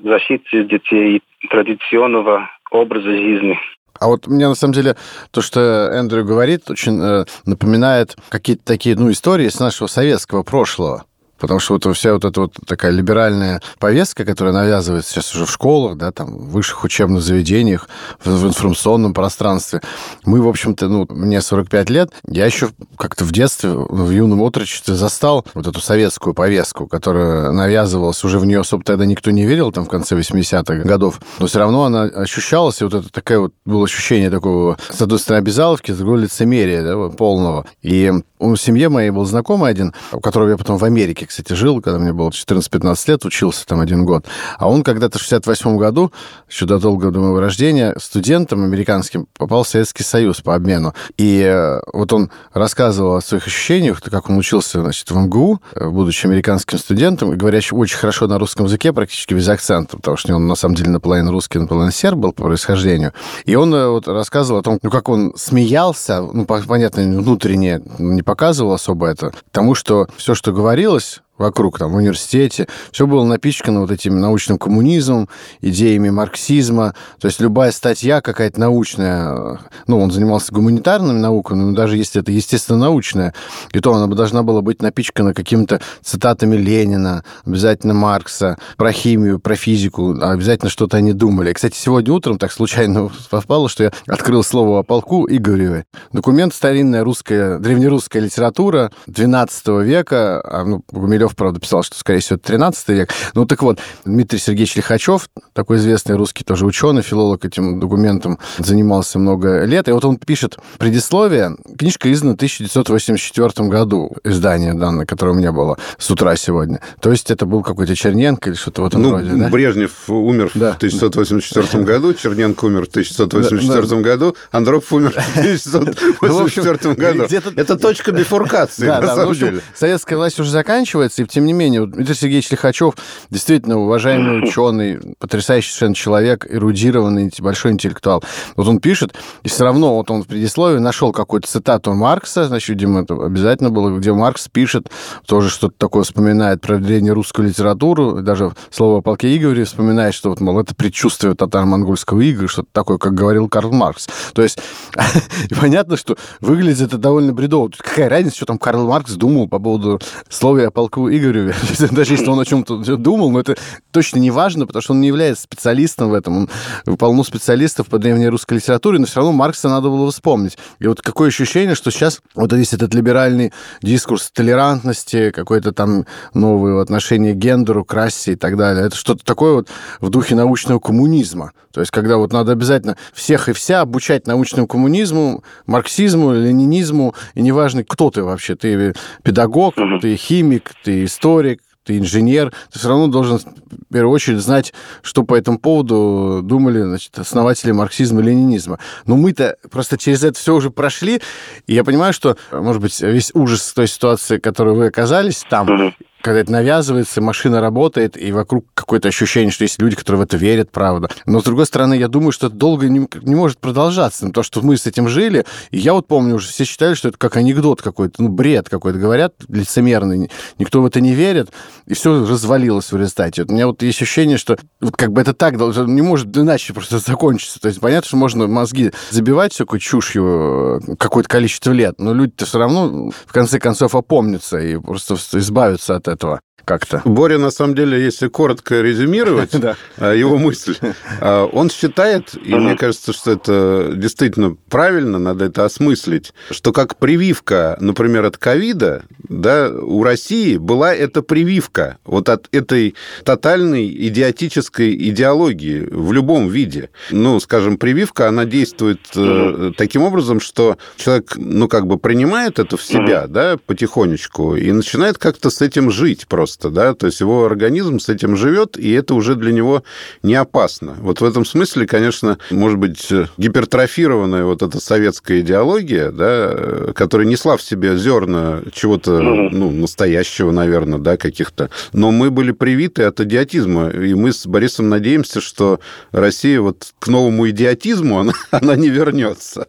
защиты 0.02 0.64
детей 0.64 1.22
традиционного 1.50 2.48
образа 2.70 3.10
жизни. 3.10 3.58
А 3.98 4.08
вот 4.08 4.26
мне 4.26 4.48
на 4.48 4.54
самом 4.54 4.74
деле 4.74 4.96
то, 5.30 5.40
что 5.40 5.60
Эндрю 5.92 6.24
говорит, 6.24 6.68
очень 6.68 7.00
э, 7.00 7.24
напоминает 7.46 8.16
какие-то 8.28 8.64
такие 8.64 8.96
ну, 8.96 9.10
истории 9.10 9.48
с 9.48 9.60
нашего 9.60 9.86
советского 9.86 10.42
прошлого. 10.42 11.04
Потому 11.44 11.60
что 11.60 11.74
вот 11.74 11.96
вся 11.96 12.14
вот 12.14 12.24
эта 12.24 12.40
вот 12.40 12.54
такая 12.66 12.90
либеральная 12.90 13.60
повестка, 13.78 14.24
которая 14.24 14.54
навязывается 14.54 15.12
сейчас 15.12 15.34
уже 15.34 15.46
в 15.46 15.50
школах, 15.50 15.96
да, 15.96 16.10
там, 16.10 16.34
в 16.34 16.50
высших 16.52 16.84
учебных 16.84 17.22
заведениях, 17.22 17.88
в, 18.24 18.30
в 18.30 18.46
информационном 18.46 19.12
пространстве. 19.12 19.82
Мы, 20.24 20.40
в 20.40 20.48
общем-то, 20.48 20.88
ну, 20.88 21.06
мне 21.10 21.40
45 21.40 21.90
лет, 21.90 22.10
я 22.26 22.46
еще 22.46 22.70
как-то 22.96 23.24
в 23.24 23.32
детстве, 23.32 23.70
в 23.70 24.10
юном 24.10 24.42
отрочестве 24.42 24.94
застал 24.94 25.44
вот 25.54 25.66
эту 25.66 25.80
советскую 25.80 26.34
повестку, 26.34 26.86
которая 26.86 27.52
навязывалась, 27.52 28.24
уже 28.24 28.38
в 28.38 28.46
нее 28.46 28.60
особо 28.60 28.82
тогда 28.84 29.04
никто 29.04 29.30
не 29.30 29.44
верил, 29.44 29.70
там, 29.72 29.84
в 29.84 29.88
конце 29.88 30.16
80-х 30.16 30.84
годов, 30.84 31.20
но 31.38 31.46
все 31.46 31.58
равно 31.58 31.84
она 31.84 32.02
ощущалась, 32.04 32.80
и 32.80 32.84
вот 32.84 32.94
это 32.94 33.12
такое 33.12 33.40
вот 33.40 33.52
было 33.64 33.84
ощущение 33.84 34.30
такого, 34.30 34.78
с 34.90 35.00
одной 35.00 35.18
стороны, 35.18 35.42
обязаловки, 35.42 35.92
с 35.92 35.98
другой 35.98 36.22
лицемерия, 36.22 36.82
да, 36.82 37.08
полного. 37.10 37.66
И 37.82 38.12
у 38.38 38.56
семьи 38.56 38.86
моей 38.86 39.10
был 39.10 39.24
знакомый 39.24 39.70
один, 39.70 39.94
у 40.12 40.20
которого 40.20 40.50
я 40.50 40.56
потом 40.56 40.76
в 40.76 40.84
Америке, 40.84 41.26
кстати, 41.34 41.52
жил, 41.58 41.80
когда 41.80 41.98
мне 41.98 42.12
было 42.12 42.28
14-15 42.30 43.08
лет, 43.08 43.24
учился 43.24 43.66
там 43.66 43.80
один 43.80 44.04
год. 44.04 44.24
А 44.56 44.68
он 44.68 44.84
когда-то 44.84 45.18
в 45.18 45.22
68 45.22 45.76
году, 45.76 46.12
еще 46.48 46.64
до 46.64 46.78
долгого 46.78 47.10
до 47.10 47.18
моего 47.18 47.40
рождения, 47.40 47.92
студентом 47.98 48.62
американским 48.62 49.26
попал 49.36 49.64
в 49.64 49.68
Советский 49.68 50.04
Союз 50.04 50.40
по 50.42 50.54
обмену. 50.54 50.94
И 51.16 51.40
э, 51.40 51.80
вот 51.92 52.12
он 52.12 52.30
рассказывал 52.52 53.16
о 53.16 53.20
своих 53.20 53.48
ощущениях, 53.48 54.00
как 54.00 54.30
он 54.30 54.38
учился, 54.38 54.80
значит, 54.80 55.10
в 55.10 55.16
МГУ, 55.16 55.60
э, 55.74 55.88
будучи 55.88 56.24
американским 56.24 56.78
студентом, 56.78 57.32
и 57.32 57.36
говорящим 57.36 57.78
очень 57.78 57.98
хорошо 57.98 58.28
на 58.28 58.38
русском 58.38 58.66
языке, 58.66 58.92
практически 58.92 59.34
без 59.34 59.48
акцента, 59.48 59.96
потому 59.96 60.16
что 60.16 60.36
он 60.36 60.46
на 60.46 60.54
самом 60.54 60.76
деле 60.76 60.90
наполовину 60.90 61.32
русский, 61.32 61.58
наполовину 61.58 61.90
серб 61.90 62.16
был 62.16 62.32
по 62.32 62.44
происхождению. 62.44 63.12
И 63.44 63.56
он 63.56 63.74
э, 63.74 63.88
вот 63.88 64.06
рассказывал 64.06 64.60
о 64.60 64.62
том, 64.62 64.78
ну, 64.80 64.90
как 64.90 65.08
он 65.08 65.32
смеялся, 65.36 66.22
ну, 66.22 66.46
понятно, 66.46 67.02
внутренне 67.02 67.82
не 67.98 68.22
показывал 68.22 68.72
особо 68.72 69.08
это, 69.08 69.32
тому, 69.50 69.74
что 69.74 70.06
все, 70.16 70.36
что 70.36 70.52
говорилось, 70.52 71.23
вокруг, 71.38 71.78
там, 71.78 71.92
в 71.92 71.96
университете. 71.96 72.66
Все 72.92 73.06
было 73.06 73.24
напичкано 73.24 73.80
вот 73.80 73.90
этим 73.90 74.20
научным 74.20 74.58
коммунизмом, 74.58 75.28
идеями 75.60 76.10
марксизма. 76.10 76.94
То 77.20 77.28
есть 77.28 77.40
любая 77.40 77.72
статья 77.72 78.20
какая-то 78.20 78.60
научная, 78.60 79.58
ну, 79.86 80.00
он 80.00 80.10
занимался 80.10 80.52
гуманитарными 80.52 81.18
науками, 81.18 81.62
но 81.62 81.72
даже 81.74 81.96
если 81.96 82.20
это 82.20 82.30
естественно-научная, 82.30 83.34
и 83.72 83.80
то 83.80 83.92
она 83.92 84.06
должна 84.14 84.42
была 84.42 84.60
быть 84.60 84.80
напичкана 84.80 85.34
какими-то 85.34 85.80
цитатами 86.02 86.56
Ленина, 86.56 87.24
обязательно 87.44 87.94
Маркса, 87.94 88.58
про 88.76 88.92
химию, 88.92 89.38
про 89.40 89.56
физику, 89.56 90.16
обязательно 90.20 90.70
что-то 90.70 90.98
они 90.98 91.12
думали. 91.12 91.52
Кстати, 91.52 91.76
сегодня 91.76 92.12
утром 92.12 92.38
так 92.38 92.52
случайно 92.52 93.10
попало, 93.30 93.68
что 93.68 93.84
я 93.84 93.92
открыл 94.06 94.44
слово 94.44 94.80
о 94.80 94.82
полку 94.82 95.26
Игореве. 95.28 95.84
Документ 96.12 96.54
старинная 96.54 97.02
русская, 97.02 97.58
древнерусская 97.58 98.22
литература 98.22 98.92
12 99.06 99.68
века, 99.82 100.40
а, 100.44 100.64
ну, 100.64 100.84
Киселев, 101.24 101.36
правда, 101.36 101.60
писал, 101.60 101.82
что, 101.82 101.96
скорее 101.96 102.20
всего, 102.20 102.36
это 102.36 102.46
13 102.48 102.88
век. 102.88 103.10
Ну, 103.34 103.46
так 103.46 103.62
вот, 103.62 103.78
Дмитрий 104.04 104.38
Сергеевич 104.38 104.76
Лихачев, 104.76 105.28
такой 105.52 105.78
известный 105.78 106.16
русский 106.16 106.44
тоже 106.44 106.66
ученый, 106.66 107.02
филолог 107.02 107.44
этим 107.44 107.80
документом 107.80 108.38
занимался 108.58 109.18
много 109.18 109.64
лет. 109.64 109.88
И 109.88 109.92
вот 109.92 110.04
он 110.04 110.16
пишет 110.16 110.58
предисловие. 110.78 111.56
Книжка 111.78 112.12
издана 112.12 112.32
в 112.32 112.36
1984 112.36 113.68
году, 113.68 114.16
издание 114.24 114.74
данное, 114.74 115.06
которое 115.06 115.32
у 115.32 115.34
меня 115.34 115.52
было 115.52 115.78
с 115.98 116.10
утра 116.10 116.36
сегодня. 116.36 116.80
То 117.00 117.10
есть 117.10 117.30
это 117.30 117.46
был 117.46 117.62
какой-то 117.62 117.94
Черненко 117.94 118.50
или 118.50 118.56
что-то 118.56 118.82
в 118.82 118.86
этом 118.86 119.02
ну, 119.02 119.12
роде, 119.12 119.30
да? 119.32 119.48
Брежнев 119.48 119.92
умер 120.08 120.50
да. 120.54 120.72
в 120.72 120.76
1984 120.76 121.84
году, 121.84 122.14
Черненко 122.14 122.64
умер 122.64 122.86
в 122.86 122.88
1984 122.88 124.00
году, 124.02 124.36
Андропов 124.50 124.92
умер 124.92 125.12
в 125.12 125.38
1984 125.38 126.94
году. 126.94 127.24
Это 127.56 127.76
точка 127.76 128.12
бифуркации, 128.12 128.86
на 128.86 129.14
самом 129.14 129.34
деле. 129.34 129.60
Советская 129.74 130.18
власть 130.18 130.38
уже 130.40 130.50
заканчивается, 130.50 131.13
и 131.18 131.26
тем 131.26 131.46
не 131.46 131.52
менее, 131.52 131.86
Дмитрий 131.86 132.14
Сергеевич 132.14 132.50
Лихачев 132.50 132.94
действительно 133.30 133.78
уважаемый 133.78 134.42
ученый, 134.44 135.00
потрясающий 135.18 135.70
совершенно 135.70 135.94
человек, 135.94 136.46
эрудированный, 136.48 137.30
большой 137.38 137.72
интеллектуал. 137.72 138.22
Вот 138.56 138.68
он 138.68 138.80
пишет, 138.80 139.14
и 139.42 139.48
все 139.48 139.64
равно 139.64 139.96
вот 139.96 140.10
он 140.10 140.22
в 140.22 140.26
предисловии 140.26 140.78
нашел 140.78 141.12
какую-то 141.12 141.48
цитату 141.48 141.92
Маркса, 141.92 142.44
значит, 142.44 142.68
видимо, 142.70 143.02
это 143.02 143.14
обязательно 143.14 143.70
было, 143.70 143.96
где 143.96 144.12
Маркс 144.12 144.48
пишет, 144.48 144.88
тоже 145.26 145.50
что-то 145.50 145.74
такое 145.78 146.02
вспоминает 146.04 146.60
про 146.60 146.78
древнерусскую 146.78 147.48
литературу, 147.48 148.22
даже 148.22 148.52
слово 148.70 148.98
о 148.98 149.02
полке 149.02 149.36
Игореве 149.36 149.64
вспоминает, 149.64 150.14
что 150.14 150.30
вот, 150.30 150.40
мол, 150.40 150.58
это 150.60 150.74
предчувствие 150.74 151.34
татаро-монгольского 151.34 152.20
игры, 152.20 152.48
что-то 152.48 152.68
такое, 152.72 152.98
как 152.98 153.14
говорил 153.14 153.48
Карл 153.48 153.72
Маркс. 153.72 154.08
То 154.32 154.42
есть 154.42 154.58
понятно, 155.60 155.96
что 155.96 156.16
выглядит 156.40 156.88
это 156.88 156.98
довольно 156.98 157.32
бредово. 157.32 157.70
Какая 157.76 158.08
разница, 158.08 158.36
что 158.36 158.46
там 158.46 158.58
Карл 158.58 158.86
Маркс 158.86 159.12
думал 159.12 159.48
по 159.48 159.58
поводу 159.58 160.00
слова 160.28 160.66
о 160.66 160.70
полку 160.70 161.03
Игореве? 161.08 161.54
Даже 161.90 162.14
если 162.14 162.28
он 162.28 162.40
о 162.40 162.44
чем-то 162.44 162.96
думал, 162.96 163.30
но 163.30 163.40
это 163.40 163.56
точно 163.90 164.18
не 164.18 164.30
важно, 164.30 164.66
потому 164.66 164.82
что 164.82 164.92
он 164.92 165.00
не 165.00 165.08
является 165.08 165.42
специалистом 165.42 166.10
в 166.10 166.14
этом. 166.14 166.48
Он 166.86 166.96
полно 166.96 167.24
специалистов 167.24 167.88
по 167.88 167.98
древней 167.98 168.28
русской 168.28 168.54
литературе, 168.54 168.98
но 168.98 169.06
все 169.06 169.16
равно 169.16 169.32
Маркса 169.32 169.68
надо 169.68 169.88
было 169.88 170.10
вспомнить. 170.10 170.58
И 170.78 170.86
вот 170.86 171.02
какое 171.02 171.28
ощущение, 171.28 171.74
что 171.74 171.90
сейчас 171.90 172.20
вот 172.34 172.52
весь 172.52 172.72
этот 172.72 172.94
либеральный 172.94 173.52
дискурс 173.82 174.30
толерантности, 174.30 175.30
какое-то 175.30 175.72
там 175.72 176.06
новое 176.32 176.80
отношение 176.80 177.34
к 177.34 177.36
гендеру, 177.36 177.84
к 177.84 177.92
расе 177.94 178.32
и 178.32 178.36
так 178.36 178.56
далее, 178.56 178.86
это 178.86 178.96
что-то 178.96 179.24
такое 179.24 179.54
вот 179.54 179.68
в 180.00 180.10
духе 180.10 180.34
научного 180.34 180.78
коммунизма. 180.78 181.52
То 181.74 181.80
есть 181.80 181.90
когда 181.90 182.18
вот 182.18 182.32
надо 182.32 182.52
обязательно 182.52 182.96
всех 183.12 183.48
и 183.48 183.52
вся 183.52 183.80
обучать 183.80 184.28
научному 184.28 184.68
коммунизму, 184.68 185.42
марксизму, 185.66 186.32
ленинизму, 186.32 187.16
и 187.34 187.42
неважно, 187.42 187.82
кто 187.82 188.10
ты 188.10 188.22
вообще, 188.22 188.54
ты 188.54 188.94
педагог, 189.24 189.74
ты 190.00 190.14
химик, 190.14 190.72
ты 190.84 190.93
историк, 191.02 191.62
ты 191.84 191.98
инженер, 191.98 192.52
ты 192.72 192.78
все 192.78 192.88
равно 192.88 193.08
должен 193.08 193.38
в 193.38 193.92
первую 193.92 194.14
очередь 194.14 194.38
знать, 194.38 194.72
что 195.02 195.22
по 195.22 195.34
этому 195.34 195.58
поводу 195.58 196.40
думали 196.42 196.82
значит, 196.82 197.18
основатели 197.18 197.72
марксизма 197.72 198.20
и 198.20 198.24
ленинизма. 198.24 198.78
Но 199.06 199.16
мы-то 199.16 199.56
просто 199.70 199.98
через 199.98 200.24
это 200.24 200.38
все 200.38 200.54
уже 200.54 200.70
прошли, 200.70 201.20
и 201.66 201.74
я 201.74 201.84
понимаю, 201.84 202.12
что, 202.12 202.36
может 202.50 202.80
быть, 202.80 202.98
весь 203.00 203.30
ужас 203.34 203.72
той 203.72 203.86
ситуации, 203.86 204.38
в 204.38 204.40
которой 204.40 204.74
вы 204.74 204.86
оказались 204.86 205.44
там, 205.48 205.94
когда 206.24 206.40
это 206.40 206.50
навязывается, 206.52 207.20
машина 207.20 207.60
работает, 207.60 208.16
и 208.16 208.32
вокруг 208.32 208.64
какое-то 208.72 209.08
ощущение, 209.08 209.50
что 209.50 209.64
есть 209.64 209.78
люди, 209.78 209.94
которые 209.94 210.20
в 210.20 210.24
это 210.24 210.38
верят, 210.38 210.70
правда. 210.72 211.10
Но, 211.26 211.42
с 211.42 211.44
другой 211.44 211.66
стороны, 211.66 211.98
я 211.98 212.08
думаю, 212.08 212.32
что 212.32 212.46
это 212.46 212.56
долго 212.56 212.88
не, 212.88 213.06
не 213.20 213.34
может 213.34 213.58
продолжаться. 213.58 214.30
То, 214.30 214.42
что 214.42 214.62
мы 214.62 214.78
с 214.78 214.86
этим 214.86 215.06
жили, 215.06 215.44
и 215.70 215.78
я 215.78 215.92
вот 215.92 216.06
помню, 216.08 216.36
уже 216.36 216.48
все 216.48 216.64
считали, 216.64 216.94
что 216.94 217.08
это 217.08 217.18
как 217.18 217.36
анекдот 217.36 217.82
какой-то, 217.82 218.22
ну, 218.22 218.30
бред 218.30 218.70
какой-то, 218.70 218.98
говорят, 218.98 219.34
лицемерный, 219.48 220.30
никто 220.58 220.80
в 220.80 220.86
это 220.86 221.02
не 221.02 221.12
верит, 221.12 221.50
и 221.86 221.92
все 221.92 222.26
развалилось 222.26 222.90
в 222.90 222.96
результате. 222.96 223.42
Вот 223.42 223.50
у 223.50 223.54
меня 223.54 223.66
вот 223.66 223.82
есть 223.82 224.00
ощущение, 224.00 224.38
что 224.38 224.56
вот 224.80 224.96
как 224.96 225.12
бы 225.12 225.20
это 225.20 225.34
так 225.34 225.58
должно, 225.58 225.84
не 225.84 226.00
может 226.00 226.34
иначе 226.34 226.72
просто 226.72 227.00
закончиться. 227.00 227.60
То 227.60 227.68
есть 227.68 227.80
понятно, 227.80 228.08
что 228.08 228.16
можно 228.16 228.46
мозги 228.46 228.92
забивать 229.10 229.52
всякой 229.52 229.78
чушью 229.78 230.80
э, 230.88 230.96
какое-то 230.96 231.28
количество 231.28 231.70
лет, 231.70 231.96
но 231.98 232.14
люди-то 232.14 232.46
все 232.46 232.58
равно 232.58 233.10
в 233.10 233.32
конце 233.32 233.58
концов 233.58 233.94
опомнятся 233.94 234.56
и 234.56 234.78
просто 234.78 235.16
избавятся 235.34 235.96
от 235.96 236.08
этого 236.08 236.13
этого 236.14 236.40
как-то. 236.64 237.02
Боря, 237.04 237.38
на 237.38 237.50
самом 237.50 237.74
деле, 237.74 238.02
если 238.02 238.28
коротко 238.28 238.80
резюмировать 238.80 239.52
а, 239.98 240.12
его 240.12 240.38
мысль, 240.38 240.76
а, 241.20 241.46
он 241.46 241.70
считает, 241.70 242.34
и 242.42 242.54
мне 242.54 242.76
кажется, 242.76 243.12
что 243.12 243.32
это 243.32 243.92
действительно 243.94 244.56
правильно, 244.68 245.18
надо 245.18 245.46
это 245.46 245.64
осмыслить, 245.64 246.32
что 246.50 246.72
как 246.72 246.96
прививка, 246.96 247.76
например, 247.80 248.24
от 248.24 248.38
ковида, 248.38 249.04
да, 249.28 249.70
у 249.70 250.02
России 250.02 250.56
была 250.56 250.94
эта 250.94 251.22
прививка 251.22 251.98
вот 252.04 252.28
от 252.28 252.48
этой 252.52 252.94
тотальной 253.24 253.86
идиотической 254.08 254.94
идеологии 255.10 255.86
в 255.90 256.12
любом 256.12 256.48
виде. 256.48 256.90
Ну, 257.10 257.40
скажем, 257.40 257.76
прививка, 257.76 258.28
она 258.28 258.44
действует 258.44 259.00
э, 259.14 259.72
таким 259.76 260.02
образом, 260.02 260.40
что 260.40 260.78
человек, 260.96 261.34
ну, 261.36 261.68
как 261.68 261.86
бы 261.86 261.98
принимает 261.98 262.58
это 262.58 262.76
в 262.76 262.82
себя, 262.82 263.26
да, 263.26 263.56
потихонечку, 263.64 264.56
и 264.56 264.72
начинает 264.72 265.18
как-то 265.18 265.50
с 265.50 265.60
этим 265.60 265.90
жить 265.90 266.26
просто 266.28 266.43
просто, 266.44 266.68
да, 266.68 266.92
то 266.92 267.06
есть 267.06 267.20
его 267.20 267.46
организм 267.46 267.98
с 267.98 268.10
этим 268.10 268.36
живет, 268.36 268.76
и 268.76 268.92
это 268.92 269.14
уже 269.14 269.34
для 269.34 269.50
него 269.50 269.82
не 270.22 270.34
опасно. 270.34 270.94
Вот 270.98 271.22
в 271.22 271.24
этом 271.24 271.46
смысле, 271.46 271.86
конечно, 271.86 272.36
может 272.50 272.78
быть, 272.78 273.10
гипертрофированная 273.38 274.44
вот 274.44 274.60
эта 274.62 274.78
советская 274.78 275.40
идеология, 275.40 276.10
да, 276.10 276.92
которая 276.94 277.26
несла 277.26 277.56
в 277.56 277.62
себе 277.62 277.96
зерна 277.96 278.60
чего-то, 278.74 279.22
ну, 279.22 279.70
настоящего, 279.70 280.50
наверное, 280.50 280.98
да, 280.98 281.16
каких-то, 281.16 281.70
но 281.94 282.10
мы 282.10 282.30
были 282.30 282.52
привиты 282.52 283.04
от 283.04 283.20
идиотизма, 283.20 283.88
и 283.88 284.12
мы 284.12 284.30
с 284.30 284.46
Борисом 284.46 284.90
надеемся, 284.90 285.40
что 285.40 285.80
Россия 286.12 286.60
вот 286.60 286.92
к 286.98 287.08
новому 287.08 287.48
идиотизму, 287.48 288.18
она, 288.18 288.34
она 288.50 288.76
не 288.76 288.90
вернется. 288.90 289.66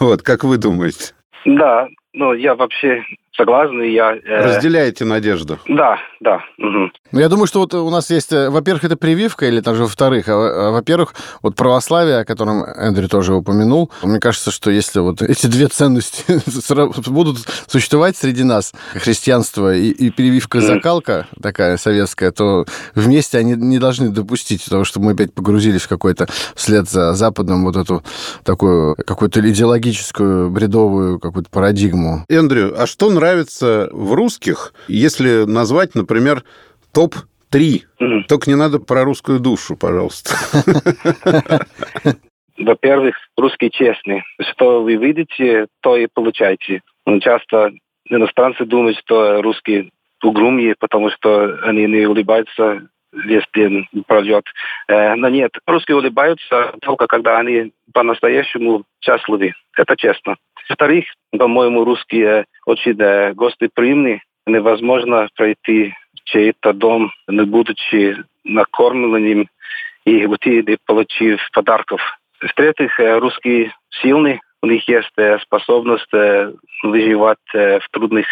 Вот, 0.00 0.22
как 0.22 0.42
вы 0.42 0.58
думаете? 0.58 1.14
Да, 1.44 1.86
ну, 2.12 2.32
я 2.32 2.56
вообще 2.56 3.04
согласен, 3.38 3.80
и 3.82 3.92
я... 3.92 4.14
Э... 4.16 4.44
Разделяете 4.44 5.04
надежду? 5.04 5.58
Да, 5.66 5.98
да. 6.20 6.42
Угу. 6.58 6.90
Ну, 7.12 7.20
я 7.20 7.28
думаю, 7.28 7.46
что 7.46 7.60
вот 7.60 7.72
у 7.74 7.88
нас 7.88 8.10
есть, 8.10 8.32
э, 8.32 8.50
во-первых, 8.50 8.84
это 8.84 8.96
прививка, 8.96 9.46
или 9.46 9.60
даже 9.60 9.82
во-вторых, 9.84 10.28
а, 10.28 10.32
а, 10.32 10.70
во-первых, 10.72 11.14
вот 11.42 11.54
православие, 11.54 12.18
о 12.18 12.24
котором 12.24 12.64
Эндрю 12.64 13.08
тоже 13.08 13.34
упомянул, 13.34 13.90
мне 14.02 14.18
кажется, 14.18 14.50
что 14.50 14.70
если 14.70 14.98
вот 14.98 15.22
эти 15.22 15.46
две 15.46 15.68
ценности 15.68 16.24
будут 17.08 17.38
существовать 17.66 18.16
среди 18.16 18.42
нас, 18.42 18.74
христианство 18.94 19.74
и, 19.74 19.88
и 19.88 20.10
прививка-закалка 20.10 21.26
такая 21.40 21.76
советская, 21.76 22.32
то 22.32 22.66
вместе 22.94 23.38
они 23.38 23.54
не 23.54 23.78
должны 23.78 24.10
допустить 24.10 24.66
того, 24.68 24.84
чтобы 24.84 25.06
мы 25.06 25.12
опять 25.12 25.32
погрузились 25.32 25.82
в 25.82 25.88
какой-то 25.88 26.26
вслед 26.54 26.90
за 26.90 27.14
Западом 27.14 27.64
вот 27.64 27.76
эту 27.76 28.02
такую 28.44 28.96
какую-то 28.96 29.40
идеологическую 29.48 30.50
бредовую 30.50 31.20
какую-то 31.20 31.48
парадигму. 31.50 32.24
Эндрю, 32.28 32.74
а 32.76 32.86
что 32.86 33.10
нравится 33.10 33.27
в 33.90 34.14
русских, 34.14 34.72
если 34.88 35.44
назвать, 35.44 35.94
например, 35.94 36.44
топ-3. 36.92 37.82
Mm-hmm. 38.00 38.22
Только 38.28 38.50
не 38.50 38.56
надо 38.56 38.78
про 38.78 39.04
русскую 39.04 39.40
душу, 39.40 39.76
пожалуйста. 39.76 40.34
Во-первых, 42.58 43.14
русские 43.36 43.70
честные. 43.70 44.24
Что 44.52 44.82
вы 44.82 44.96
видите, 44.96 45.66
то 45.80 45.96
и 45.96 46.08
получаете. 46.12 46.82
Ну, 47.06 47.20
часто 47.20 47.70
иностранцы 48.08 48.64
думают, 48.64 48.98
что 48.98 49.40
русские 49.42 49.90
угрюмые, 50.22 50.74
потому 50.78 51.10
что 51.10 51.58
они 51.62 51.86
не 51.86 52.06
улыбаются 52.06 52.88
весь 53.12 53.44
день 53.54 53.86
пройдет. 54.06 54.44
Э, 54.88 55.14
но 55.14 55.28
нет, 55.28 55.52
русские 55.66 55.96
улыбаются 55.96 56.74
только 56.82 57.06
когда 57.06 57.38
они 57.38 57.72
по-настоящему 57.92 58.84
счастливы. 59.00 59.54
Это 59.76 59.96
честно. 59.96 60.36
Во-вторых, 60.68 61.06
по-моему, 61.36 61.84
русские 61.84 62.44
очень 62.66 62.94
гостеприимные. 63.34 64.22
Невозможно 64.46 65.28
пройти 65.34 65.94
чей-то 66.24 66.72
дом, 66.72 67.10
не 67.26 67.44
будучи 67.44 68.16
накормленным 68.44 69.48
и 70.04 70.26
уйти, 70.26 70.62
не 70.66 70.76
получив 70.86 71.40
подарков. 71.52 72.00
В-третьих, 72.40 73.00
э, 73.00 73.18
русские 73.18 73.72
сильные, 74.00 74.40
у 74.62 74.66
них 74.66 74.86
есть 74.88 75.12
э, 75.16 75.38
способность 75.40 76.12
э, 76.12 76.52
выживать 76.82 77.38
в 77.52 77.82
трудных 77.90 78.26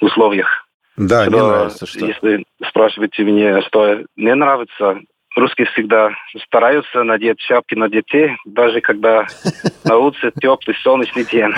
условиях. 0.00 0.66
Да, 1.00 1.24
что, 1.24 1.32
не 1.32 1.40
нравится 1.40 1.86
что. 1.86 2.06
Если 2.06 2.44
спрашиваете 2.68 3.24
меня, 3.24 3.62
что 3.62 4.00
не 4.16 4.34
нравится, 4.34 5.00
русские 5.34 5.66
всегда 5.68 6.10
стараются 6.44 7.02
надеть 7.04 7.40
шапки 7.40 7.74
на 7.74 7.88
детей, 7.88 8.36
даже 8.44 8.82
когда 8.82 9.26
на 9.84 9.96
улице 9.96 10.30
теплый 10.40 10.76
солнечный 10.82 11.24
день. 11.24 11.54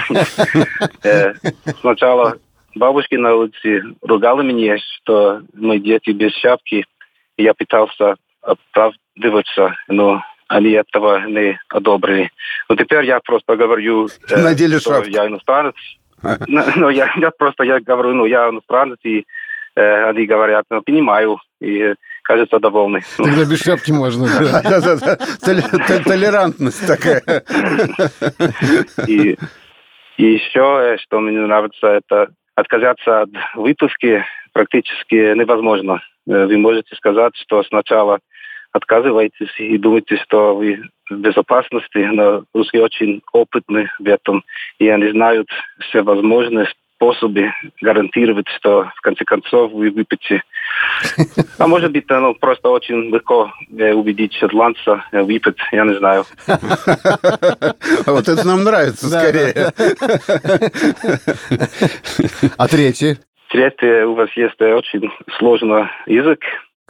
Сначала 1.80 2.36
бабушки 2.76 3.16
на 3.16 3.34
улице 3.34 3.82
ругали 4.00 4.44
меня, 4.44 4.76
что 4.78 5.42
мои 5.54 5.80
дети 5.80 6.10
без 6.10 6.32
шапки. 6.36 6.86
Я 7.36 7.54
пытался 7.54 8.14
оправдываться, 8.42 9.74
но 9.88 10.22
они 10.46 10.70
этого 10.70 11.26
не 11.26 11.58
одобрили. 11.68 12.30
Но 12.68 12.76
теперь 12.76 13.06
я 13.06 13.18
просто 13.18 13.56
говорю, 13.56 14.08
э, 14.30 14.36
Надели 14.40 14.78
что 14.78 14.94
шапку. 14.94 15.10
я 15.10 15.26
иностранец. 15.26 15.74
Но, 16.46 16.64
но 16.76 16.90
я, 16.90 17.12
я 17.16 17.30
просто 17.30 17.64
я 17.64 17.80
говорю, 17.80 18.14
ну, 18.14 18.24
я 18.24 18.48
иностранец, 18.48 18.98
и 19.04 19.24
э, 19.74 20.04
они 20.04 20.26
говорят, 20.26 20.64
ну, 20.70 20.82
понимаю, 20.82 21.38
и 21.60 21.94
кажется 22.22 22.58
довольны. 22.58 23.02
Тогда 23.16 23.44
без 23.44 23.62
шапки 23.62 23.92
можно. 23.92 24.26
Толерантность 26.04 26.86
такая. 26.86 27.22
И, 29.06 29.36
и 30.16 30.24
еще, 30.24 30.96
что 31.02 31.20
мне 31.20 31.38
нравится, 31.38 31.86
это 31.86 32.30
отказаться 32.54 33.22
от 33.22 33.30
выпуски 33.54 34.24
практически 34.52 35.36
невозможно. 35.36 36.02
Вы 36.26 36.56
можете 36.58 36.94
сказать, 36.96 37.32
что 37.36 37.62
сначала 37.64 38.20
отказываетесь 38.72 39.54
и 39.58 39.78
думаете, 39.78 40.16
что 40.16 40.54
вы 40.54 40.82
безопасности, 41.20 41.98
но 41.98 42.44
русские 42.54 42.82
очень 42.82 43.22
опытны 43.32 43.90
в 43.98 44.06
этом, 44.06 44.44
и 44.78 44.88
они 44.88 45.10
знают 45.10 45.48
все 45.80 46.02
возможные 46.02 46.66
способы 47.02 47.52
гарантировать, 47.80 48.46
что 48.56 48.90
в 48.96 49.00
конце 49.00 49.24
концов 49.24 49.72
вы 49.72 49.90
выпьете. 49.90 50.42
А 51.58 51.66
может 51.66 51.92
быть, 51.92 52.08
ну, 52.08 52.34
просто 52.34 52.68
очень 52.68 53.10
легко 53.12 53.52
э, 53.76 53.92
убедить 53.92 54.34
шотландца 54.34 55.04
э, 55.12 55.22
выпить, 55.22 55.58
я 55.70 55.84
не 55.84 55.94
знаю. 55.98 56.24
Вот 58.06 58.28
это 58.28 58.46
нам 58.46 58.64
нравится 58.64 59.08
скорее. 59.08 59.72
А 62.56 62.68
третий? 62.68 63.18
Третий, 63.50 64.04
у 64.04 64.14
вас 64.14 64.30
есть 64.36 64.60
очень 64.60 65.10
сложный 65.38 65.88
язык, 66.06 66.40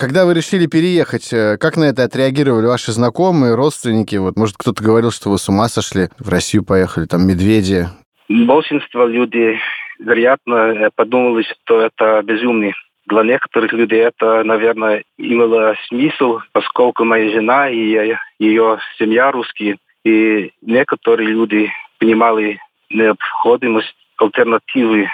когда 0.02 0.26
вы 0.26 0.34
решили 0.34 0.66
переехать, 0.66 1.32
э, 1.32 1.56
как 1.58 1.76
на 1.76 1.84
это 1.84 2.02
отреагировали 2.02 2.66
ваши 2.66 2.90
знакомые, 2.90 3.54
родственники? 3.54 4.16
Вот, 4.16 4.34
может, 4.34 4.56
кто-то 4.56 4.82
говорил, 4.82 5.12
что 5.12 5.30
вы 5.30 5.38
с 5.38 5.48
ума 5.48 5.68
сошли, 5.68 6.08
в 6.18 6.28
Россию 6.28 6.64
поехали, 6.64 7.06
там, 7.06 7.24
медведи? 7.24 7.86
Большинство 8.28 9.06
людей, 9.06 9.60
вероятно, 10.00 10.90
подумали, 10.96 11.44
что 11.44 11.82
это 11.82 12.20
безумный. 12.24 12.74
Для 13.06 13.22
некоторых 13.22 13.72
людей 13.74 14.00
это, 14.00 14.42
наверное, 14.42 15.04
имело 15.18 15.76
смысл, 15.86 16.40
поскольку 16.50 17.04
моя 17.04 17.30
жена 17.30 17.70
и 17.70 18.16
ее 18.40 18.78
семья 18.98 19.30
русские, 19.30 19.76
и 20.04 20.50
некоторые 20.62 21.28
люди 21.28 21.70
понимали 22.00 22.58
необходимость 22.90 23.94
альтернативы, 24.18 25.06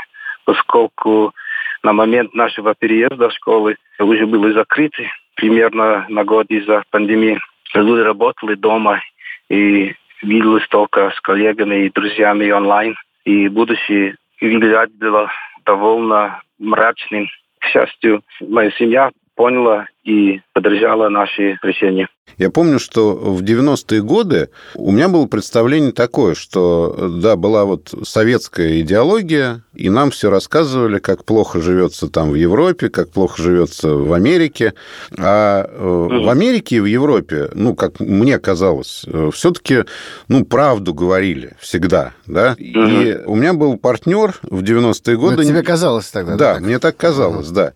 поскольку 0.47 1.35
на 1.83 1.93
момент 1.93 2.35
нашего 2.35 2.75
переезда 2.75 3.29
в 3.29 3.35
школы 3.35 3.77
уже 3.99 4.27
были 4.27 4.53
закрыты 4.53 5.11
примерно 5.37 6.07
на 6.09 6.25
год 6.25 6.47
из-за 6.49 6.83
пандемии. 6.91 7.39
Люди 7.75 8.01
работали 8.01 8.55
дома 8.55 9.01
и 9.49 9.95
виделись 10.23 10.67
только 10.69 11.13
с 11.17 11.21
коллегами 11.21 11.87
и 11.87 11.91
друзьями 11.91 12.51
онлайн. 12.51 12.95
И 13.25 13.49
будущее 13.49 14.17
выглядело 14.41 15.31
довольно 15.65 16.41
мрачным. 16.59 17.29
К 17.61 17.67
счастью, 17.67 18.23
моя 18.41 18.71
семья 18.73 19.11
поняла 19.39 19.87
и 20.03 20.41
поддержала 20.53 21.09
наши 21.09 21.59
решения. 21.63 22.09
Я 22.39 22.51
помню, 22.51 22.79
что 22.79 23.15
в 23.15 23.43
90-е 23.43 24.03
годы 24.03 24.51
у 24.75 24.91
меня 24.91 25.09
было 25.09 25.27
представление 25.27 25.93
такое, 25.93 26.35
что, 26.35 27.09
да, 27.23 27.37
была 27.37 27.65
вот 27.65 27.95
советская 28.03 28.81
идеология, 28.81 29.63
и 29.79 29.91
нам 29.91 30.11
все 30.11 30.29
рассказывали, 30.29 30.99
как 30.99 31.25
плохо 31.25 31.61
живется 31.61 32.09
там 32.09 32.31
в 32.31 32.35
Европе, 32.35 32.89
как 32.89 33.11
плохо 33.11 33.41
живется 33.41 33.95
в 33.95 34.13
Америке. 34.13 34.75
А 35.17 35.65
mm 35.65 36.09
в 36.09 36.29
Америке 36.31 36.77
и 36.77 36.81
в 36.81 36.85
Европе, 36.85 37.49
ну, 37.55 37.75
как 37.75 38.01
мне 38.01 38.39
казалось, 38.39 39.05
э, 39.07 39.31
все-таки, 39.33 39.85
ну, 40.27 40.45
правду 40.45 40.93
говорили 40.93 41.57
всегда, 41.61 42.13
да. 42.27 42.55
И 42.59 43.21
у 43.25 43.37
меня 43.37 43.53
был 43.53 43.77
партнер 43.77 44.35
в 44.43 44.63
90-е 44.63 45.17
годы. 45.17 45.37
Но 45.37 45.45
тебе 45.45 45.63
казалось 45.63 46.09
тогда? 46.09 46.37
Да, 46.37 46.55
да 46.55 46.61
мне 46.61 46.79
так 46.79 46.97
казалось, 46.97 47.49
да. 47.49 47.73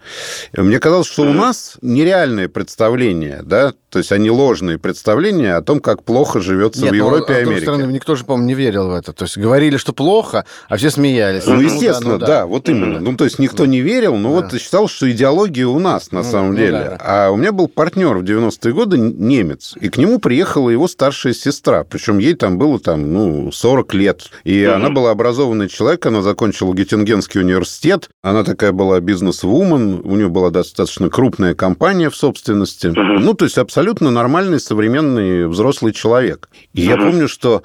Мне 0.57 0.81
казалось, 0.81 1.07
что 1.07 1.23
у 1.23 1.33
нас 1.33 1.77
нереальное 1.83 2.49
представление, 2.49 3.41
да, 3.45 3.73
то 3.93 3.99
есть 3.99 4.11
они 4.11 4.31
ложные 4.31 4.79
представления 4.79 5.55
о 5.55 5.61
том, 5.61 5.79
как 5.79 6.03
плохо 6.03 6.41
живется 6.41 6.81
Нет, 6.81 6.93
в 6.93 6.97
ну, 6.97 7.05
Европе 7.07 7.35
но, 7.35 7.39
и 7.39 7.43
Америке. 7.43 7.63
Стороны, 7.63 7.93
никто 7.93 8.15
же, 8.15 8.25
по-моему, 8.25 8.49
не 8.49 8.55
верил 8.55 8.89
в 8.89 8.95
это. 8.95 9.13
То 9.13 9.25
есть 9.25 9.37
говорили, 9.37 9.77
что 9.77 9.93
плохо, 9.93 10.47
а 10.69 10.79
все 10.79 10.91
смеялись. 10.91 11.47
Ну, 11.47 11.61
естественно, 11.61 11.92
ну, 12.01 12.07
да, 12.07 12.13
ну, 12.13 12.19
да. 12.19 12.27
да, 12.27 12.47
вот 12.47 12.69
именно. 12.69 13.01
Ну, 13.01 13.17
то 13.17 13.25
есть 13.25 13.39
никто 13.39 13.67
не 13.67 13.81
верил, 13.81 14.17
но 14.17 14.41
да. 14.41 14.49
вот 14.49 14.61
считал, 14.61 14.89
что 14.89 15.11
идеология 15.11 15.67
у 15.67 15.79
нас 15.79 16.13
на 16.13 16.23
ну, 16.23 16.31
самом 16.31 16.51
ну, 16.53 16.57
деле. 16.57 16.73
Да. 16.73 16.99
А 17.01 17.31
у 17.31 17.37
меня 17.37 17.53
был 17.53 17.69
партнер 17.69 18.17
в 18.17 18.23
90-е 18.23 18.73
годы 18.73 18.99
немец, 18.99 19.75
и 19.81 19.89
к 19.89 19.97
нему 19.99 20.19
приехала 20.19 20.71
его 20.71 20.89
старшая 20.89 21.33
сестра, 21.33 21.85
причем 21.85 22.19
ей 22.19 22.35
там 22.35 22.59
было 22.59 22.81
там, 22.81 23.13
ну, 23.13 23.53
40 23.53 23.95
лет. 23.95 24.31
И 24.45 24.63
mm-hmm. 24.63 24.73
она 24.73 24.91
была 24.91 25.11
образованный 25.11 25.69
человек, 25.69 26.05
она 26.07 26.23
закончила 26.23 26.75
Геттингенский 26.75 27.41
университет, 27.41 28.09
она 28.23 28.43
такая 28.45 28.73
была 28.73 29.01
бизнес-вумен, 29.01 30.01
у 30.05 30.17
нее 30.17 30.29
была 30.29 30.51
достаточно 30.51 31.09
крупная 31.09 31.55
компания 31.55 32.11
в 32.11 32.17
собственности. 32.17 32.87
Mm-hmm. 32.87 33.19
Ну, 33.21 33.35
то 33.35 33.45
есть 33.45 33.59
абсолютно 33.59 33.83
абсолютно 33.83 34.11
нормальный 34.11 34.61
современный 34.61 35.49
взрослый 35.49 35.93
человек. 35.93 36.49
И 36.73 36.83
я 36.83 36.97
помню, 36.97 37.29
что 37.29 37.63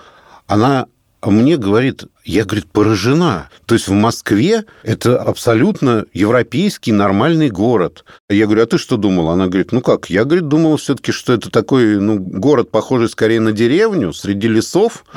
она 0.47 0.87
мне 1.23 1.57
говорит, 1.57 2.05
я, 2.27 2.43
говорит, 2.43 2.65
поражена. 2.71 3.49
То 3.65 3.75
есть 3.75 3.87
в 3.87 3.93
Москве 3.93 4.65
это 4.83 5.17
абсолютно 5.17 6.05
европейский 6.13 6.91
нормальный 6.91 7.49
город. 7.49 8.03
Я 8.29 8.45
говорю, 8.45 8.63
а 8.63 8.65
ты 8.65 8.77
что 8.77 8.97
думала? 8.97 9.33
Она 9.33 9.47
говорит, 9.47 9.71
ну 9.71 9.81
как? 9.81 10.09
Я, 10.09 10.25
говорит, 10.25 10.49
думала 10.49 10.77
все-таки, 10.77 11.13
что 11.13 11.31
это 11.31 11.49
такой 11.49 11.99
ну, 12.01 12.19
город, 12.19 12.69
похожий 12.69 13.07
скорее 13.07 13.39
на 13.39 13.53
деревню, 13.53 14.13
среди 14.13 14.47
лесов. 14.47 15.05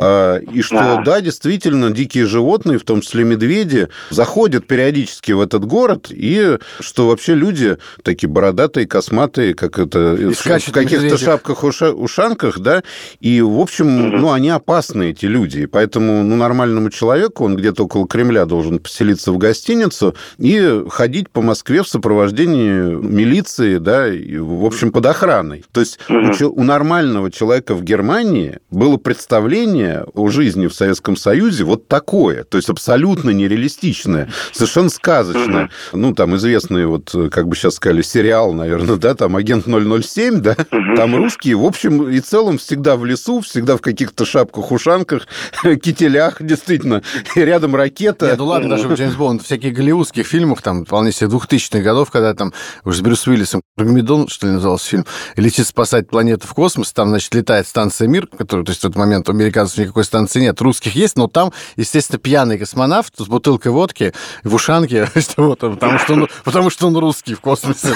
А, 0.00 0.38
и 0.38 0.60
что, 0.62 1.02
да, 1.04 1.20
действительно, 1.20 1.90
дикие 1.90 2.26
животные, 2.26 2.78
в 2.78 2.84
том 2.84 3.00
числе 3.00 3.24
медведи, 3.24 3.88
заходят 4.10 4.66
периодически 4.66 5.32
в 5.32 5.40
этот 5.40 5.64
город, 5.64 6.08
и 6.10 6.58
что 6.80 7.08
вообще 7.08 7.34
люди 7.34 7.78
такие 8.02 8.28
бородатые, 8.28 8.86
косматые, 8.86 9.54
как 9.54 9.78
это, 9.78 10.16
в 10.16 10.72
каких-то 10.72 11.16
шапках-ушанках, 11.16 12.60
да, 12.60 12.82
и, 13.20 13.40
в 13.40 13.58
общем, 13.58 14.20
ну, 14.20 14.32
они 14.32 14.50
опасные, 14.50 15.10
эти 15.10 15.26
люди. 15.26 15.66
Поэтому, 15.66 16.22
ну, 16.22 16.36
нормальному 16.48 16.90
человеку, 16.90 17.44
он 17.44 17.56
где-то 17.56 17.84
около 17.84 18.08
Кремля 18.08 18.46
должен 18.46 18.78
поселиться 18.78 19.32
в 19.32 19.38
гостиницу 19.38 20.14
и 20.38 20.84
ходить 20.88 21.28
по 21.28 21.42
Москве 21.42 21.82
в 21.82 21.88
сопровождении 21.88 22.94
милиции, 22.94 23.76
да, 23.76 24.08
и, 24.08 24.38
в 24.38 24.64
общем, 24.64 24.90
под 24.90 25.06
охраной. 25.06 25.64
То 25.72 25.80
есть 25.80 25.98
у, 26.08 26.48
у 26.48 26.62
нормального 26.64 27.30
человека 27.30 27.74
в 27.74 27.82
Германии 27.82 28.58
было 28.70 28.96
представление 28.96 30.06
о 30.14 30.30
жизни 30.30 30.66
в 30.66 30.74
Советском 30.74 31.16
Союзе 31.16 31.64
вот 31.64 31.86
такое, 31.86 32.44
то 32.44 32.56
есть 32.56 32.70
абсолютно 32.70 33.30
нереалистичное, 33.30 34.30
совершенно 34.52 34.88
сказочное. 34.88 35.70
Ну, 35.92 36.14
там 36.14 36.34
известный, 36.36 36.86
вот, 36.86 37.14
как 37.30 37.46
бы 37.48 37.56
сейчас 37.56 37.74
сказали, 37.74 38.02
сериал, 38.02 38.54
наверное, 38.54 38.96
да, 38.96 39.14
там 39.14 39.36
«Агент 39.36 39.66
007», 39.66 40.40
да, 40.40 40.56
там 40.96 41.14
русские, 41.14 41.56
в 41.56 41.64
общем 41.64 42.08
и 42.08 42.20
целом, 42.20 42.56
всегда 42.56 42.96
в 42.96 43.04
лесу, 43.04 43.40
всегда 43.40 43.76
в 43.76 43.80
каких-то 43.82 44.24
шапках-ушанках, 44.24 45.26
кителях, 45.82 46.27
действительно, 46.40 47.02
и 47.34 47.40
рядом 47.40 47.74
ракета. 47.74 48.26
Нет, 48.26 48.38
ну 48.38 48.46
ладно, 48.46 48.70
даже 48.70 48.88
в 48.88 48.94
Джеймс 48.94 49.14
Бонд, 49.14 49.42
в 49.42 49.44
всяких 49.44 49.72
голливудских 49.72 50.26
фильмах, 50.26 50.62
там, 50.62 50.84
вполне 50.84 51.12
себе 51.12 51.30
2000-х 51.30 51.80
годов, 51.80 52.10
когда 52.10 52.34
там 52.34 52.52
уже 52.84 52.98
с 52.98 53.00
Брюс 53.00 53.26
Уиллисом, 53.26 53.62
Армагеддон, 53.76 54.28
что 54.28 54.46
ли, 54.46 54.52
назывался 54.54 54.88
фильм, 54.88 55.06
летит 55.36 55.66
спасать 55.66 56.08
планету 56.08 56.46
в 56.46 56.54
космос, 56.54 56.92
там, 56.92 57.08
значит, 57.08 57.34
летает 57.34 57.66
станция 57.66 58.08
«Мир», 58.08 58.26
которая, 58.26 58.64
то 58.64 58.70
есть 58.70 58.80
в 58.80 58.82
тот 58.82 58.96
момент 58.96 59.28
у 59.28 59.32
американцев 59.32 59.78
никакой 59.78 60.04
станции 60.04 60.40
нет, 60.40 60.60
русских 60.60 60.94
есть, 60.94 61.16
но 61.16 61.28
там, 61.28 61.52
естественно, 61.76 62.18
пьяный 62.18 62.58
космонавт 62.58 63.14
с 63.16 63.26
бутылкой 63.26 63.72
водки 63.72 64.12
в 64.44 64.54
ушанке, 64.54 65.08
вот, 65.36 65.60
потому, 65.60 65.98
что 65.98 66.12
он, 66.14 66.28
потому 66.44 66.70
что 66.70 66.86
он 66.86 66.96
русский 66.96 67.34
в 67.34 67.40
космосе. 67.40 67.88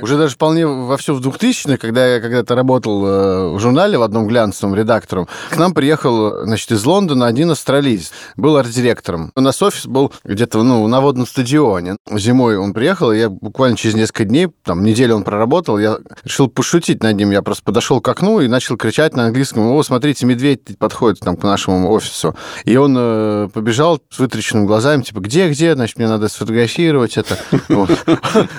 Уже 0.00 0.16
даже 0.16 0.34
вполне 0.34 0.66
во 0.66 0.96
все 0.96 1.14
в 1.14 1.20
2000-х, 1.20 1.76
когда 1.78 2.06
я 2.06 2.20
когда-то 2.20 2.54
работал 2.54 3.06
э, 3.06 3.48
в 3.54 3.58
журнале 3.58 3.98
в 3.98 4.02
одном 4.02 4.26
глянцевом 4.26 4.74
редактором, 4.74 5.28
к 5.50 5.56
нам 5.56 5.74
приехал, 5.74 6.44
значит, 6.44 6.70
из 6.72 6.84
Лондона 6.84 7.26
один 7.26 7.50
австралиец. 7.50 8.12
Был 8.36 8.56
арт-директором. 8.56 9.32
У 9.34 9.40
нас 9.40 9.62
офис 9.62 9.86
был 9.86 10.12
где-то, 10.24 10.62
ну, 10.62 10.86
на 10.86 11.00
водном 11.00 11.26
стадионе. 11.26 11.96
Зимой 12.10 12.56
он 12.56 12.72
приехал, 12.72 13.12
и 13.12 13.18
я 13.18 13.30
буквально 13.30 13.76
через 13.76 13.94
несколько 13.94 14.24
дней, 14.24 14.48
там, 14.64 14.82
неделю 14.84 15.16
он 15.16 15.24
проработал, 15.24 15.78
я 15.78 15.98
решил 16.24 16.48
пошутить 16.48 17.02
над 17.02 17.16
ним. 17.16 17.30
Я 17.30 17.42
просто 17.42 17.62
подошел 17.64 18.00
к 18.00 18.08
окну 18.08 18.40
и 18.40 18.48
начал 18.48 18.76
кричать 18.76 19.14
на 19.14 19.26
английском, 19.26 19.66
о, 19.66 19.82
смотрите, 19.82 20.26
медведь 20.26 20.78
подходит 20.78 21.20
там 21.20 21.36
к 21.36 21.42
нашему 21.42 21.90
офису. 21.90 22.36
И 22.64 22.76
он 22.76 22.96
э, 22.98 23.48
побежал 23.52 24.00
с 24.10 24.18
вытрященными 24.18 24.66
глазами, 24.66 25.02
типа, 25.02 25.20
где, 25.20 25.48
где, 25.48 25.74
значит, 25.74 25.98
мне 25.98 26.08
надо 26.08 26.28
сфотографировать 26.28 27.16
это. 27.16 27.38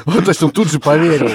Вот, 0.06 0.26
то 0.26 0.30
есть 0.30 0.44
он 0.44 0.52
тут 0.52 0.72
же 0.72 0.80
поверил 0.80 1.30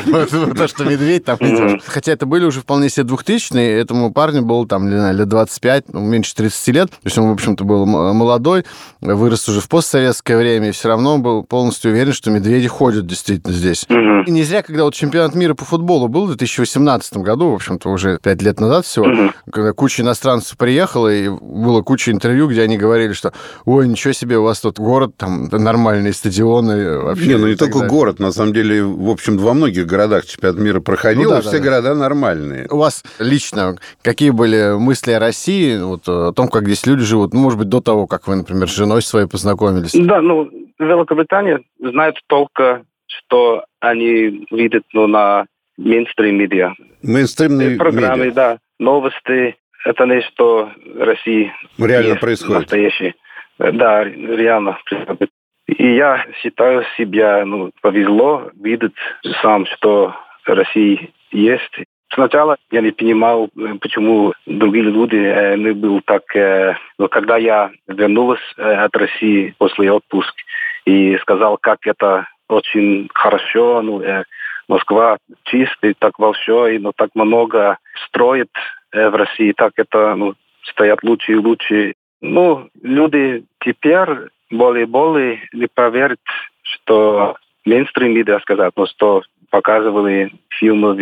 то, 0.55 0.69
что 0.69 0.85
медведь 0.85 1.25
там 1.25 1.37
идет. 1.41 1.83
Хотя 1.87 2.13
это 2.13 2.27
были 2.27 2.45
уже 2.45 2.61
вполне 2.61 2.89
себе 2.89 3.05
двухтысячные, 3.05 3.81
этому 3.81 4.13
парню 4.13 4.43
было 4.43 4.67
там, 4.67 4.89
не 4.89 4.97
знаю, 4.97 5.17
лет 5.17 5.29
25, 5.39 5.93
ну, 5.93 6.01
меньше 6.01 6.35
30 6.35 6.69
лет. 6.75 6.91
То 6.91 6.97
есть 7.05 7.17
он, 7.19 7.29
в 7.29 7.33
общем-то, 7.33 7.65
был 7.65 7.87
молодой, 7.87 8.65
вырос 9.01 9.49
уже 9.49 9.61
в 9.61 9.69
постсоветское 9.69 10.37
время, 10.37 10.71
и 10.71 10.73
все 10.73 10.89
равно 10.89 11.19
был 11.19 11.45
полностью 11.45 11.93
уверен, 11.93 12.13
что 12.13 12.31
медведи 12.31 12.67
ходят 12.67 13.07
действительно 13.07 13.53
здесь. 13.53 13.87
Угу. 13.89 14.25
И 14.27 14.31
не 14.31 14.43
зря, 14.43 14.63
когда 14.63 14.85
вот 14.85 14.95
чемпионат 14.95 15.35
мира 15.35 15.55
по 15.55 15.65
футболу 15.65 16.09
был 16.09 16.25
в 16.25 16.29
2018 16.29 17.19
году, 17.19 17.51
в 17.51 17.55
общем-то, 17.55 17.89
уже 17.89 18.19
5 18.21 18.43
лет 18.43 18.61
назад 18.61 18.85
всего, 18.85 19.07
угу. 19.07 19.33
когда 19.53 19.73
куча 19.73 20.03
иностранцев 20.03 20.57
приехала, 20.57 21.09
и 21.09 21.29
было 21.29 21.83
куча 21.83 22.11
интервью, 22.11 22.49
где 22.49 22.63
они 22.63 22.77
говорили, 22.77 23.13
что 23.13 23.33
ой, 23.65 23.87
ничего 23.87 24.13
себе, 24.13 24.39
у 24.39 24.43
вас 24.43 24.61
тут 24.61 24.79
город, 24.79 25.17
там 25.17 25.49
нормальные 25.51 26.13
стадионы. 26.13 26.99
Вообще, 26.99 27.29
не, 27.29 27.37
ну 27.37 27.47
не 27.47 27.55
только 27.55 27.75
далее. 27.75 27.91
город, 27.91 28.19
на 28.19 28.33
самом 28.33 28.53
деле, 28.53 28.83
в 28.83 29.09
общем, 29.09 29.39
во 29.39 29.55
многих 29.55 29.87
городах 29.87 30.27
чемпионат 30.27 30.59
мира 30.59 30.81
проходил, 30.81 31.31
ну, 31.31 31.37
да, 31.37 31.41
все 31.43 31.59
да, 31.59 31.65
города 31.65 31.89
да. 31.91 31.95
нормальные. 31.95 32.67
У 32.71 32.77
вас 32.77 33.05
лично 33.19 33.77
какие 34.03 34.31
были 34.31 34.77
мысли 34.79 35.13
о 35.13 35.19
России, 35.29 35.79
вот, 35.79 36.09
о 36.09 36.33
том, 36.33 36.49
как 36.49 36.65
здесь 36.65 36.87
люди 36.87 37.03
живут, 37.03 37.35
ну, 37.35 37.41
может 37.41 37.59
быть, 37.59 37.69
до 37.69 37.81
того, 37.81 38.07
как 38.07 38.27
вы, 38.27 38.37
например, 38.37 38.69
с 38.69 38.77
женой 38.77 39.03
своей 39.03 39.27
познакомились? 39.27 39.93
Да, 39.93 40.23
ну, 40.23 40.51
Великобритания 40.79 41.61
знает 41.79 42.17
только, 42.29 42.83
что 43.07 43.65
они 43.81 44.47
видят 44.51 44.85
ну, 44.93 45.07
на 45.07 45.47
мейнстрим 45.77 46.37
медиа. 46.37 46.73
Мейнстримные 47.03 47.77
программы, 47.77 48.27
медиа. 48.27 48.35
да, 48.35 48.59
новости. 48.79 49.57
Это 49.85 50.07
не 50.07 50.23
что 50.23 50.71
России 50.97 51.53
реально 51.79 52.17
происходит. 52.17 52.63
Настоящий. 52.63 53.15
Да, 53.59 54.05
реально 54.05 54.79
происходит. 54.89 55.31
И 55.67 55.95
я 55.97 56.25
считаю 56.41 56.85
себя, 56.97 57.45
ну, 57.45 57.71
повезло 57.83 58.51
видеть 58.59 58.95
сам, 59.43 59.67
что 59.67 60.15
Россия 60.47 61.09
есть. 61.31 61.73
Сначала 62.15 62.57
я 62.71 62.81
не 62.81 62.91
понимал, 62.91 63.51
почему 63.81 64.33
другие 64.47 64.85
люди 64.85 65.17
э, 65.17 65.57
не 65.57 65.73
был 65.73 66.01
так... 66.05 66.35
Э, 66.35 66.75
но 66.99 67.09
когда 67.09 67.37
я 67.37 67.71
вернулась 67.87 68.41
э, 68.57 68.63
от 68.63 68.97
России 68.97 69.55
после 69.59 69.93
отпуска 69.93 70.43
и 70.87 71.17
сказал, 71.19 71.59
как 71.59 71.87
это 71.87 72.27
очень 72.49 73.09
хорошо, 73.13 73.83
ну, 73.83 74.01
э, 74.01 74.25
Москва 74.69 75.19
чистый, 75.45 75.95
так 75.99 76.15
большой, 76.19 76.79
но 76.79 76.93
так 76.93 77.11
много 77.15 77.79
строит 78.07 78.51
э, 78.93 79.09
в 79.09 79.15
России, 79.15 79.53
так 79.53 79.73
это 79.77 80.15
ну, 80.15 80.35
стоят 80.63 81.03
лучше 81.03 81.33
и 81.33 81.37
лучше. 81.37 81.95
Ну, 82.21 82.69
люди 82.83 83.45
теперь 83.61 84.29
более-более 84.51 85.49
не 85.53 85.67
поверят, 85.67 86.21
что 86.63 87.37
мейнстрим 87.65 88.15
медиа 88.15 88.41
сказать, 88.41 88.73
но 88.77 88.87
что 88.87 89.23
показывали 89.51 90.33
фильмы, 90.49 90.95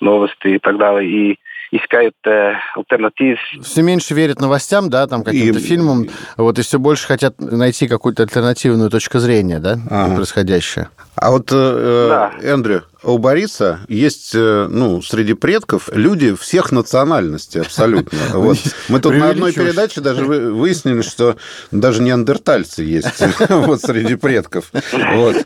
новости 0.00 0.48
и 0.48 0.58
так 0.58 0.78
далее. 0.78 1.10
И 1.10 1.38
искают 1.72 2.14
э, 2.26 2.54
альтернатив. 2.74 3.38
Все 3.62 3.82
меньше 3.82 4.14
верят 4.14 4.40
новостям, 4.40 4.90
да, 4.90 5.06
там 5.06 5.22
каким-то 5.22 5.58
и... 5.58 5.62
фильмам, 5.62 6.08
вот, 6.36 6.58
и 6.58 6.62
все 6.62 6.78
больше 6.78 7.06
хотят 7.06 7.40
найти 7.40 7.86
какую-то 7.86 8.24
альтернативную 8.24 8.90
точку 8.90 9.18
зрения, 9.18 9.60
да, 9.60 9.78
ага. 9.88 10.16
происходящее. 10.16 10.88
А 11.20 11.30
вот, 11.30 11.50
э, 11.52 12.06
да. 12.08 12.32
Эндрю, 12.42 12.84
у 13.02 13.18
Бориса 13.18 13.80
есть, 13.88 14.32
э, 14.34 14.68
ну, 14.70 15.00
среди 15.02 15.34
предков 15.34 15.88
люди 15.92 16.34
всех 16.34 16.70
национальностей 16.72 17.60
абсолютно. 17.62 18.18
Вот. 18.40 18.58
Мы 18.88 19.00
тут 19.00 19.14
на 19.14 19.30
одной 19.30 19.52
передаче 19.52 20.00
даже 20.00 20.24
выяснили, 20.24 21.02
что 21.02 21.36
даже 21.70 22.02
неандертальцы 22.02 22.82
есть 22.82 23.22
вот 23.48 23.80
среди 23.82 24.14
предков. 24.14 24.72
Вот. 25.12 25.36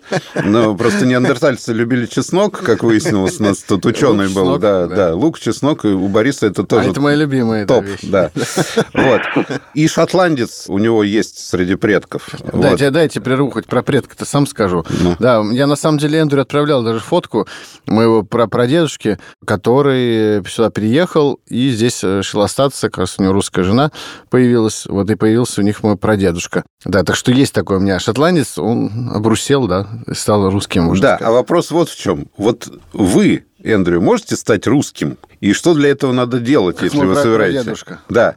Но 0.44 0.74
просто 0.76 1.06
неандертальцы 1.06 1.72
любили 1.72 2.06
чеснок, 2.06 2.60
как 2.60 2.82
выяснилось, 2.82 3.40
у 3.40 3.44
нас 3.44 3.58
тут 3.58 3.86
ученый 3.86 4.28
был. 4.28 4.58
Да, 4.58 4.86
да, 4.86 5.14
лук, 5.14 5.40
чеснок, 5.40 5.84
и 5.84 5.88
у 5.88 6.08
Бориса 6.08 6.46
это 6.46 6.64
тоже... 6.64 6.88
А 6.88 6.90
это 6.90 7.00
мои 7.00 7.16
любимые 7.16 7.66
топ, 7.66 7.84
да. 8.02 8.30
Вот. 8.94 9.22
И 9.74 9.88
шотландец 9.88 10.64
у 10.68 10.78
него 10.78 11.02
есть 11.02 11.38
среди 11.38 11.74
предков. 11.74 12.28
Дайте, 12.52 12.90
дайте 12.90 13.20
прерву, 13.20 13.50
хоть 13.50 13.66
про 13.66 13.82
предка-то 13.82 14.24
сам 14.24 14.46
скажу. 14.46 14.84
Ну. 15.00 15.16
Да, 15.18 15.42
я 15.52 15.63
на 15.66 15.76
самом 15.76 15.98
деле 15.98 16.18
Эндрю 16.18 16.42
отправлял 16.42 16.82
даже 16.82 17.00
фотку 17.00 17.46
моего 17.86 18.22
прадедушки, 18.22 19.18
который 19.46 20.44
сюда 20.48 20.70
приехал 20.70 21.40
и 21.46 21.70
здесь 21.70 22.02
решил 22.02 22.42
остаться, 22.42 22.88
как 22.88 22.98
раз 22.98 23.16
у 23.18 23.22
него 23.22 23.32
русская 23.32 23.64
жена 23.64 23.90
появилась, 24.30 24.86
вот 24.86 25.10
и 25.10 25.14
появился 25.14 25.60
у 25.60 25.64
них 25.64 25.82
мой 25.82 25.96
прадедушка. 25.96 26.64
Да, 26.84 27.02
так 27.02 27.16
что 27.16 27.32
есть 27.32 27.54
такой 27.54 27.78
у 27.78 27.80
меня 27.80 27.98
шотландец, 27.98 28.58
он 28.58 29.10
обрусел, 29.12 29.66
да, 29.66 29.88
стал 30.12 30.50
русским. 30.50 30.88
Да, 30.90 31.16
сказать. 31.16 31.22
а 31.22 31.30
вопрос 31.32 31.70
вот 31.70 31.88
в 31.88 31.98
чем. 31.98 32.28
Вот 32.36 32.68
вы 32.92 33.44
Эндрю, 33.64 34.00
можете 34.00 34.36
стать 34.36 34.66
русским? 34.66 35.16
И 35.40 35.52
что 35.52 35.74
для 35.74 35.90
этого 35.90 36.12
надо 36.12 36.38
делать, 36.38 36.76
как 36.76 36.84
если 36.84 37.04
вы 37.04 37.14
собираетесь? 37.14 37.64
Дедушка. 37.64 38.00
Да. 38.08 38.36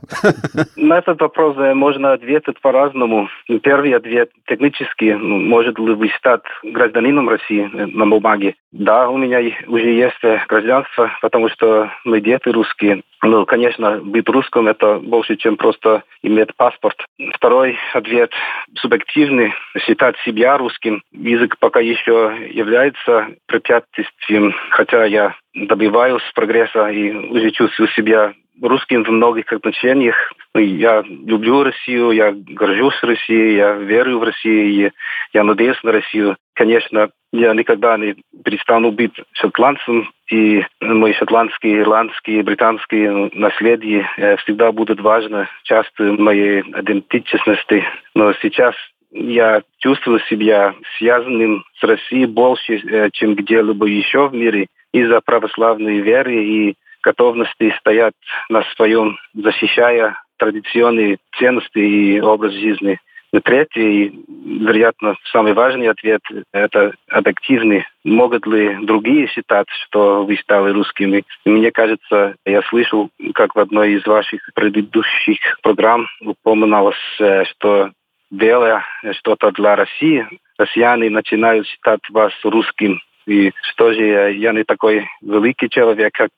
На 0.75 0.99
этот 0.99 1.19
вопрос 1.19 1.57
э, 1.57 1.73
можно 1.73 2.13
ответить 2.13 2.59
по-разному. 2.61 3.29
Первый 3.61 3.93
ответ 3.93 4.29
технически, 4.47 5.17
ну, 5.19 5.37
может 5.37 5.77
ли 5.79 5.93
вы 5.93 6.09
стать 6.17 6.43
гражданином 6.63 7.29
России 7.29 7.69
э, 7.71 7.85
на 7.87 8.05
бумаге? 8.05 8.55
Да, 8.71 9.09
у 9.09 9.17
меня 9.17 9.39
уже 9.67 9.91
есть 9.91 10.23
э, 10.23 10.39
гражданство, 10.47 11.11
потому 11.21 11.49
что 11.49 11.89
мы 12.05 12.21
дети 12.21 12.49
русские. 12.49 13.03
Ну, 13.23 13.45
конечно, 13.45 13.99
быть 13.99 14.29
русским– 14.29 14.67
это 14.69 14.99
больше, 14.99 15.37
чем 15.37 15.57
просто 15.57 16.03
иметь 16.21 16.55
паспорт. 16.55 17.03
Второй 17.33 17.77
ответ 17.93 18.31
субъективный. 18.75 19.53
Считать 19.79 20.15
себя 20.23 20.57
русским. 20.57 21.01
Язык 21.11 21.57
пока 21.59 21.79
еще 21.79 22.35
является 22.51 23.27
препятствием, 23.47 24.53
хотя 24.69 25.05
я 25.05 25.35
добиваюсь 25.55 26.21
прогресса 26.35 26.89
и 26.89 27.11
уже 27.11 27.51
чувствую 27.51 27.87
себя 27.89 28.33
русским 28.61 29.03
в 29.03 29.09
многих 29.09 29.51
отношениях. 29.51 30.15
Я 30.55 31.01
люблю 31.01 31.63
Россию, 31.63 32.11
я 32.11 32.31
горжусь 32.31 33.01
Россией, 33.01 33.55
я 33.55 33.73
верю 33.73 34.19
в 34.19 34.23
Россию, 34.23 34.69
и 34.69 34.91
я 35.33 35.43
надеюсь 35.43 35.81
на 35.83 35.91
Россию. 35.91 36.37
Конечно, 36.53 37.09
я 37.31 37.53
никогда 37.53 37.97
не 37.97 38.15
перестану 38.43 38.91
быть 38.91 39.13
шотландцем, 39.33 40.09
и 40.29 40.63
мои 40.81 41.13
шотландские, 41.13 41.79
ирландские, 41.79 42.43
британские 42.43 43.29
наследия 43.33 44.09
э, 44.17 44.37
всегда 44.37 44.71
будут 44.71 44.99
важны, 44.99 45.47
частью 45.63 46.21
моей 46.21 46.61
идентичности. 46.61 47.85
Но 48.13 48.33
сейчас 48.41 48.75
я 49.11 49.61
чувствую 49.79 50.19
себя 50.29 50.75
связанным 50.97 51.63
с 51.79 51.83
Россией 51.83 52.25
больше, 52.25 52.75
э, 52.75 53.09
чем 53.13 53.35
где-либо 53.35 53.85
еще 53.85 54.27
в 54.27 54.33
мире 54.33 54.67
из-за 54.91 55.21
православной 55.21 55.99
веры 55.99 56.35
и 56.35 56.75
готовности 57.03 57.73
стоять 57.79 58.13
на 58.49 58.63
своем, 58.75 59.17
защищая 59.33 60.21
традиционные 60.37 61.17
ценности 61.37 61.79
и 61.79 62.19
образ 62.19 62.53
жизни. 62.53 62.99
И 63.37 63.39
третий, 63.39 64.25
вероятно, 64.27 65.15
самый 65.31 65.53
важный 65.53 65.89
ответ– 65.89 66.21
это 66.53 66.95
объективный. 67.07 67.85
Могут 68.03 68.47
ли 68.47 68.77
другие 68.81 69.27
считать, 69.27 69.67
что 69.85 70.25
вы 70.25 70.37
стали 70.37 70.71
русскими? 70.71 71.23
Мне 71.45 71.69
кажется, 71.71 72.35
я 72.45 72.63
слышал, 72.63 73.11
как 73.35 73.53
в 73.53 73.59
одной 73.59 73.93
из 73.93 74.05
ваших 74.07 74.41
предыдущих 74.55 75.37
программ 75.61 76.07
упоминалось, 76.21 76.95
э, 77.19 77.43
что 77.45 77.91
делая 78.31 78.83
что-то 79.19 79.51
для 79.51 79.75
России, 79.75 80.27
россияне 80.57 81.11
начинают 81.11 81.67
считать 81.67 82.01
вас 82.09 82.33
русским. 82.43 82.99
И 83.27 83.51
что 83.61 83.93
же 83.93 84.31
я 84.31 84.53
не 84.53 84.63
такой 84.63 85.07
великий 85.21 85.69
человек, 85.69 86.13
как 86.13 86.31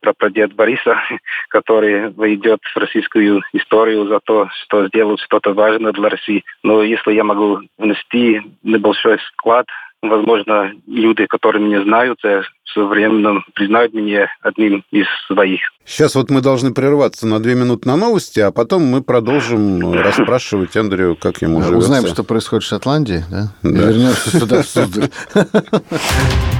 прапрадед 0.00 0.54
Бориса, 0.54 1.00
который 1.48 2.10
войдет 2.10 2.60
в 2.62 2.76
российскую 2.76 3.42
историю 3.54 4.06
за 4.06 4.20
то, 4.20 4.48
что 4.62 4.86
сделал 4.88 5.16
что-то 5.16 5.54
важное 5.54 5.92
для 5.92 6.10
России. 6.10 6.44
Но 6.62 6.82
если 6.82 7.12
я 7.12 7.24
могу 7.24 7.60
внести 7.78 8.42
небольшой 8.62 9.16
вклад 9.32 9.66
Возможно, 10.08 10.72
люди, 10.86 11.26
которые 11.26 11.64
меня 11.64 11.82
знают, 11.82 12.24
э, 12.24 12.42
со 12.72 12.84
временем 12.84 13.44
признают 13.54 13.94
меня 13.94 14.28
одним 14.42 14.84
из 14.90 15.06
своих. 15.26 15.60
Сейчас 15.84 16.14
вот 16.14 16.30
мы 16.30 16.40
должны 16.40 16.72
прерваться 16.74 17.26
на 17.26 17.40
две 17.40 17.54
минуты 17.54 17.88
на 17.88 17.96
новости, 17.96 18.40
а 18.40 18.50
потом 18.50 18.82
мы 18.84 19.02
продолжим 19.02 19.92
расспрашивать 19.92 20.76
Эндрю, 20.76 21.16
как 21.20 21.42
ему 21.42 21.62
живется. 21.62 21.78
Узнаем, 21.78 22.06
что 22.06 22.24
происходит 22.24 22.64
в 22.64 22.68
Шотландии, 22.68 23.22
да? 23.30 23.52
да. 23.62 23.68
И 23.68 23.72
вернемся 23.72 24.38
сюда, 24.38 24.62
в 24.62 24.66
Суздаль. 24.66 25.10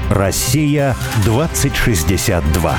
Россия 0.09 0.95
2062. 1.25 2.75